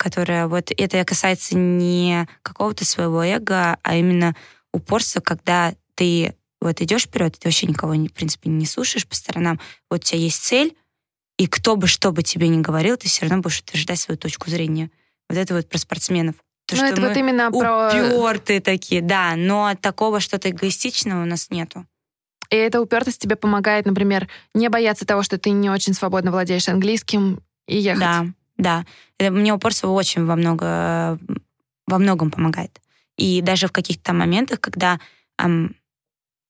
[0.00, 4.34] которое вот это касается не какого-то своего эго, а именно
[4.72, 9.60] упорства, когда ты вот идешь вперед, ты вообще никого, в принципе, не слушаешь по сторонам,
[9.90, 10.74] вот у тебя есть цель,
[11.38, 14.48] и кто бы что бы тебе ни говорил, ты все равно будешь утверждать свою точку
[14.48, 14.90] зрения.
[15.28, 16.36] Вот это вот про спортсменов.
[16.66, 17.88] То, ну, это вот именно про...
[17.88, 21.86] упертые такие, да, но такого что-то эгоистичного у нас нету.
[22.48, 26.68] И эта упертость тебе помогает, например, не бояться того, что ты не очень свободно владеешь
[26.68, 28.00] английским и ехать.
[28.00, 28.26] Да,
[28.60, 28.84] да.
[29.18, 31.18] Это мне упорство очень во, много,
[31.86, 32.80] во многом помогает.
[33.16, 35.00] И даже в каких-то моментах, когда,
[35.38, 35.74] эм,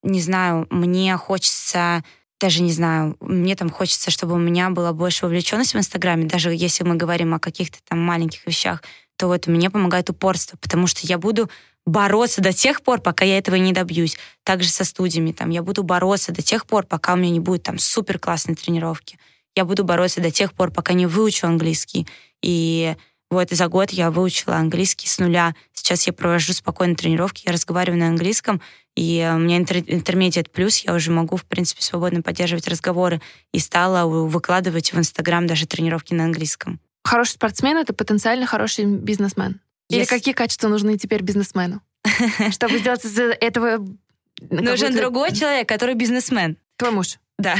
[0.02, 2.04] не знаю, мне хочется,
[2.40, 6.52] даже не знаю, мне там хочется, чтобы у меня была больше вовлеченность в Инстаграме, даже
[6.52, 8.82] если мы говорим о каких-то там маленьких вещах,
[9.16, 11.50] то вот мне помогает упорство, потому что я буду
[11.86, 14.16] бороться до тех пор, пока я этого не добьюсь.
[14.44, 15.32] Также со студиями.
[15.32, 18.54] Там, я буду бороться до тех пор, пока у меня не будет там супер классной
[18.54, 19.18] тренировки.
[19.60, 22.06] Я буду бороться до тех пор, пока не выучу английский.
[22.40, 22.96] И
[23.30, 25.54] вот за год я выучила английский с нуля.
[25.74, 28.62] Сейчас я провожу спокойно тренировки, я разговариваю на английском,
[28.96, 33.20] и у меня интер- интермедиат плюс, я уже могу, в принципе, свободно поддерживать разговоры
[33.52, 36.80] и стала выкладывать в Инстаграм даже тренировки на английском.
[37.04, 39.60] Хороший спортсмен— это потенциально хороший бизнесмен.
[39.90, 41.82] Или Если- какие качества нужны теперь бизнесмену?
[42.50, 43.86] Чтобы сделать из этого...
[44.40, 46.56] Нужен другой человек, который бизнесмен.
[46.78, 47.18] Твой муж.
[47.40, 47.56] Да.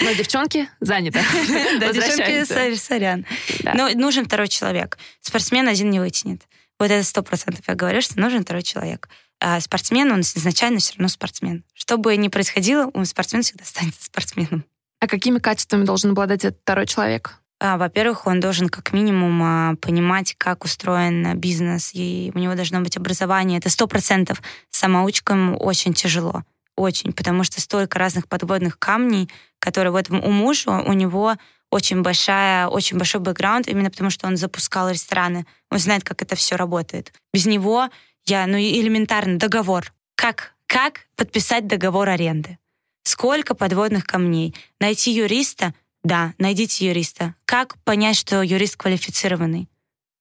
[0.00, 1.20] Но девчонки заняты.
[1.80, 3.26] Да, девчонки, сорян.
[3.74, 4.98] Но нужен второй человек.
[5.20, 6.42] Спортсмен один не вытянет.
[6.78, 9.08] Вот это сто процентов я говорю, что нужен второй человек.
[9.40, 11.64] А спортсмен, он изначально все равно спортсмен.
[11.74, 14.64] Что бы ни происходило, он спортсмен всегда останется спортсменом.
[15.00, 17.38] А какими качествами должен обладать этот второй человек?
[17.60, 22.80] А, во-первых, он должен как минимум а, понимать, как устроен бизнес, и у него должно
[22.80, 23.58] быть образование.
[23.58, 24.42] Это сто процентов.
[24.70, 26.42] Самоучкам очень тяжело.
[26.76, 31.36] Очень, потому что столько разных подводных камней, которые в этом у мужа, у него
[31.70, 35.46] очень большая, очень большой бэкграунд, именно потому что он запускал рестораны.
[35.70, 37.12] Он знает, как это все работает.
[37.32, 37.88] Без него
[38.26, 39.92] я, ну, элементарно, договор.
[40.14, 42.58] Как, как подписать договор аренды?
[43.04, 44.54] Сколько подводных камней?
[44.80, 45.74] Найти юриста?
[46.02, 47.34] Да, найдите юриста.
[47.44, 49.68] Как понять, что юрист квалифицированный?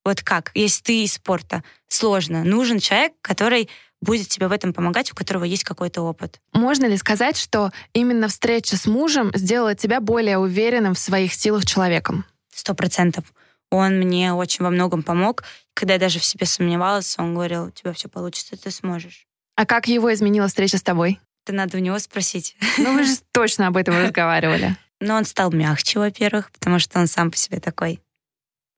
[0.04, 0.52] Вот как?
[0.54, 2.44] Если ты из спорта, сложно.
[2.44, 3.70] Нужен человек, который
[4.04, 6.40] будет тебе в этом помогать, у которого есть какой-то опыт.
[6.54, 11.66] Можно ли сказать, что именно встреча с мужем сделала тебя более уверенным в своих силах
[11.66, 12.26] человеком?
[12.54, 13.26] Сто процентов.
[13.72, 15.44] Он мне очень во многом помог.
[15.74, 19.26] Когда я даже в себе сомневалась, он говорил, у тебя все получится, ты сможешь.
[19.56, 21.20] А как его изменила встреча с тобой?
[21.46, 22.56] Это надо у него спросить.
[22.78, 24.78] Ну, вы же точно об этом разговаривали.
[25.00, 28.00] Но он стал мягче, во-первых, потому что он сам по себе такой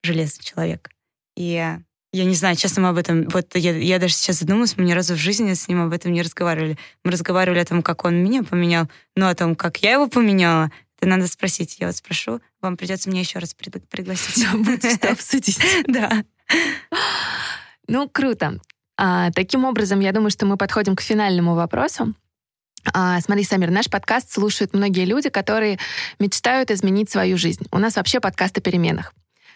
[0.03, 0.89] железный человек.
[1.35, 1.77] И
[2.15, 3.27] я не знаю, честно, мы об этом...
[3.27, 6.13] Вот я, я даже сейчас задумалась, мы ни разу в жизни с ним об этом
[6.13, 6.77] не разговаривали.
[7.03, 10.71] Мы разговаривали о том, как он меня поменял, но о том, как я его поменяла,
[10.97, 11.77] это надо спросить.
[11.79, 14.45] Я вот спрошу, вам придется меня еще раз пригласить.
[14.45, 15.59] Да, будет что обсудить.
[15.87, 16.23] Да.
[17.87, 18.59] Ну, круто.
[18.97, 22.13] А, таким образом, я думаю, что мы подходим к финальному вопросу.
[22.93, 25.79] А, смотри, Самир, наш подкаст слушают многие люди, которые
[26.19, 27.65] мечтают изменить свою жизнь.
[27.71, 29.13] У нас вообще подкаст о переменах.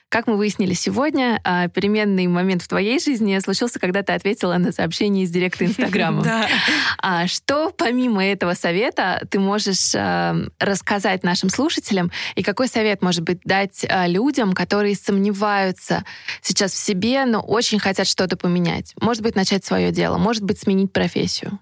[0.10, 4.72] Как мы выяснили сегодня, а, переменный момент в твоей жизни случился, когда ты ответила на
[4.72, 6.26] сообщение из директа Инстаграма.
[7.02, 13.22] А что помимо этого совета ты можешь а, рассказать нашим слушателям и какой совет, может
[13.22, 16.04] быть, дать людям, которые сомневаются
[16.42, 18.94] сейчас в себе, но очень хотят что-то поменять?
[19.00, 21.60] Может быть, начать свое дело, может быть, сменить профессию?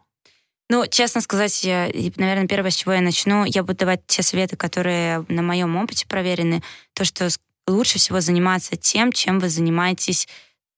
[0.69, 4.57] Ну, честно сказать, я, наверное, первое, с чего я начну, я буду давать те советы,
[4.57, 6.61] которые на моем опыте проверены.
[6.93, 7.29] То, что
[7.67, 10.27] лучше всего заниматься тем, чем вы занимаетесь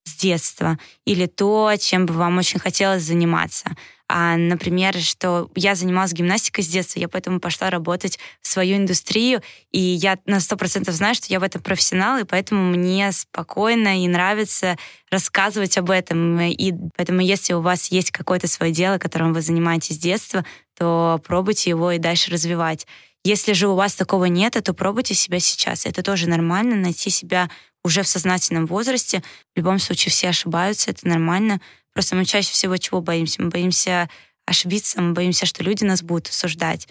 [0.05, 3.75] с детства, или то, чем бы вам очень хотелось заниматься.
[4.11, 9.43] А, например, что я занималась гимнастикой с детства, я поэтому пошла работать в свою индустрию,
[9.71, 14.03] и я на сто процентов знаю, что я в этом профессионал, и поэтому мне спокойно
[14.03, 14.77] и нравится
[15.11, 16.41] рассказывать об этом.
[16.41, 20.43] И поэтому, если у вас есть какое-то свое дело, которым вы занимаетесь с детства,
[20.75, 22.87] то пробуйте его и дальше развивать.
[23.23, 25.85] Если же у вас такого нет, то пробуйте себя сейчас.
[25.85, 27.49] Это тоже нормально, найти себя
[27.83, 29.23] уже в сознательном возрасте.
[29.53, 31.59] В любом случае все ошибаются, это нормально.
[31.93, 33.41] Просто мы чаще всего чего боимся?
[33.41, 34.09] Мы боимся
[34.45, 36.87] ошибиться, мы боимся, что люди нас будут осуждать.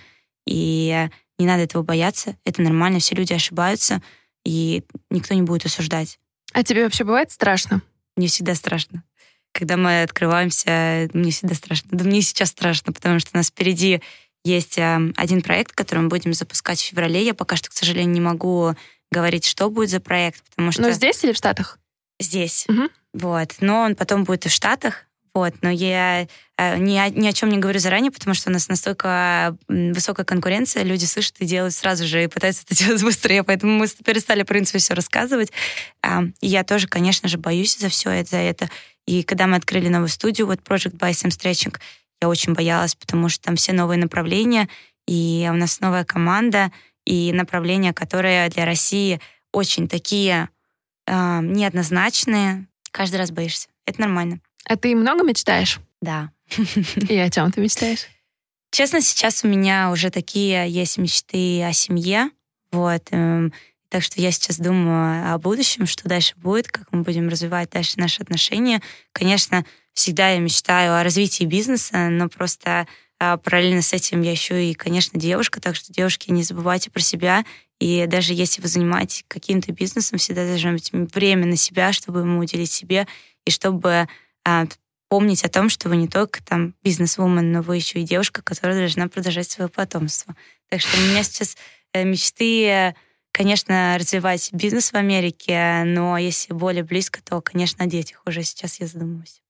[0.46, 1.08] И
[1.38, 4.02] не надо этого бояться, это нормально, все люди ошибаются,
[4.44, 6.18] и никто не будет осуждать.
[6.52, 7.82] А тебе вообще бывает страшно?
[8.16, 9.04] Мне всегда страшно.
[9.52, 11.90] Когда мы открываемся, мне всегда страшно.
[11.92, 14.02] Да мне сейчас страшно, потому что у нас впереди
[14.44, 17.24] есть эм, один проект, который мы будем запускать в феврале.
[17.24, 18.74] Я пока что, к сожалению, не могу
[19.10, 20.82] говорить, что будет за проект, потому что...
[20.82, 21.78] Но здесь или в Штатах?
[22.20, 22.66] Здесь.
[22.68, 22.88] Угу.
[23.14, 23.54] Вот.
[23.60, 25.04] Но он потом будет и в Штатах.
[25.34, 26.26] Вот, но я
[26.56, 30.24] э, ни, о, ни о чем не говорю заранее, потому что у нас настолько высокая
[30.24, 34.42] конкуренция, люди слышат и делают сразу же, и пытаются это делать быстрее, поэтому мы перестали,
[34.42, 35.52] в принципе, все рассказывать.
[36.02, 38.70] А, и я тоже, конечно же, боюсь за все это, за это.
[39.06, 41.78] И когда мы открыли новую студию, вот Project by Sam Stretching,
[42.20, 44.68] я очень боялась, потому что там все новые направления,
[45.06, 46.72] и у нас новая команда,
[47.04, 49.20] и направления, которые для России
[49.52, 50.50] очень такие
[51.06, 52.66] э, неоднозначные.
[52.90, 53.68] Каждый раз боишься.
[53.86, 54.40] Это нормально.
[54.64, 55.80] А ты много мечтаешь?
[56.02, 56.30] Да.
[57.08, 58.06] И о чем ты мечтаешь?
[58.70, 62.30] Честно, сейчас у меня уже такие есть мечты о семье.
[62.70, 63.02] Вот.
[63.10, 63.52] Эм,
[63.88, 67.98] так что я сейчас думаю о будущем, что дальше будет, как мы будем развивать дальше
[67.98, 68.82] наши отношения.
[69.12, 69.64] Конечно,
[69.98, 72.86] всегда я мечтаю о развитии бизнеса, но просто
[73.18, 77.00] а, параллельно с этим я еще и, конечно, девушка, так что, девушки, не забывайте про
[77.00, 77.44] себя.
[77.80, 82.38] И даже если вы занимаетесь каким-то бизнесом, всегда должно быть время на себя, чтобы ему
[82.38, 83.08] уделить себе,
[83.44, 84.06] и чтобы
[84.44, 84.66] а,
[85.08, 88.78] помнить о том, что вы не только там бизнес-вумен, но вы еще и девушка, которая
[88.78, 90.36] должна продолжать свое потомство.
[90.68, 91.56] Так что у меня сейчас
[91.92, 92.94] э, мечты
[93.32, 98.80] конечно, развивать бизнес в Америке, но если более близко, то, конечно, о детях уже сейчас
[98.80, 99.42] я задумываюсь.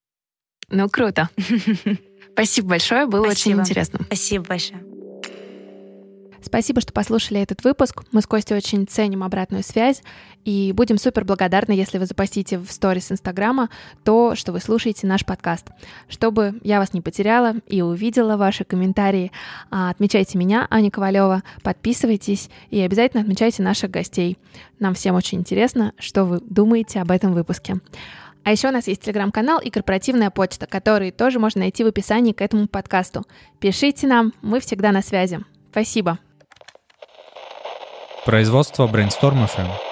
[0.71, 1.31] Ну, круто.
[2.33, 3.55] Спасибо большое, было Спасибо.
[3.55, 4.01] очень интересно.
[4.05, 4.83] Спасибо большое.
[6.41, 8.05] Спасибо, что послушали этот выпуск.
[8.13, 10.03] Мы с Костей очень ценим обратную связь
[10.45, 13.69] и будем супер благодарны, если вы запостите в сторис Инстаграма
[14.05, 15.67] то, что вы слушаете наш подкаст.
[16.09, 19.33] Чтобы я вас не потеряла и увидела ваши комментарии,
[19.71, 24.39] а, отмечайте меня, Аня Ковалева, подписывайтесь и обязательно отмечайте наших гостей.
[24.79, 27.81] Нам всем очень интересно, что вы думаете об этом выпуске.
[28.49, 32.33] А еще у нас есть телеграм-канал и корпоративная почта, которые тоже можно найти в описании
[32.33, 33.27] к этому подкасту.
[33.61, 35.41] Пишите нам, мы всегда на связи.
[35.71, 36.19] Спасибо.
[38.25, 39.88] Производство Brainstorm FM.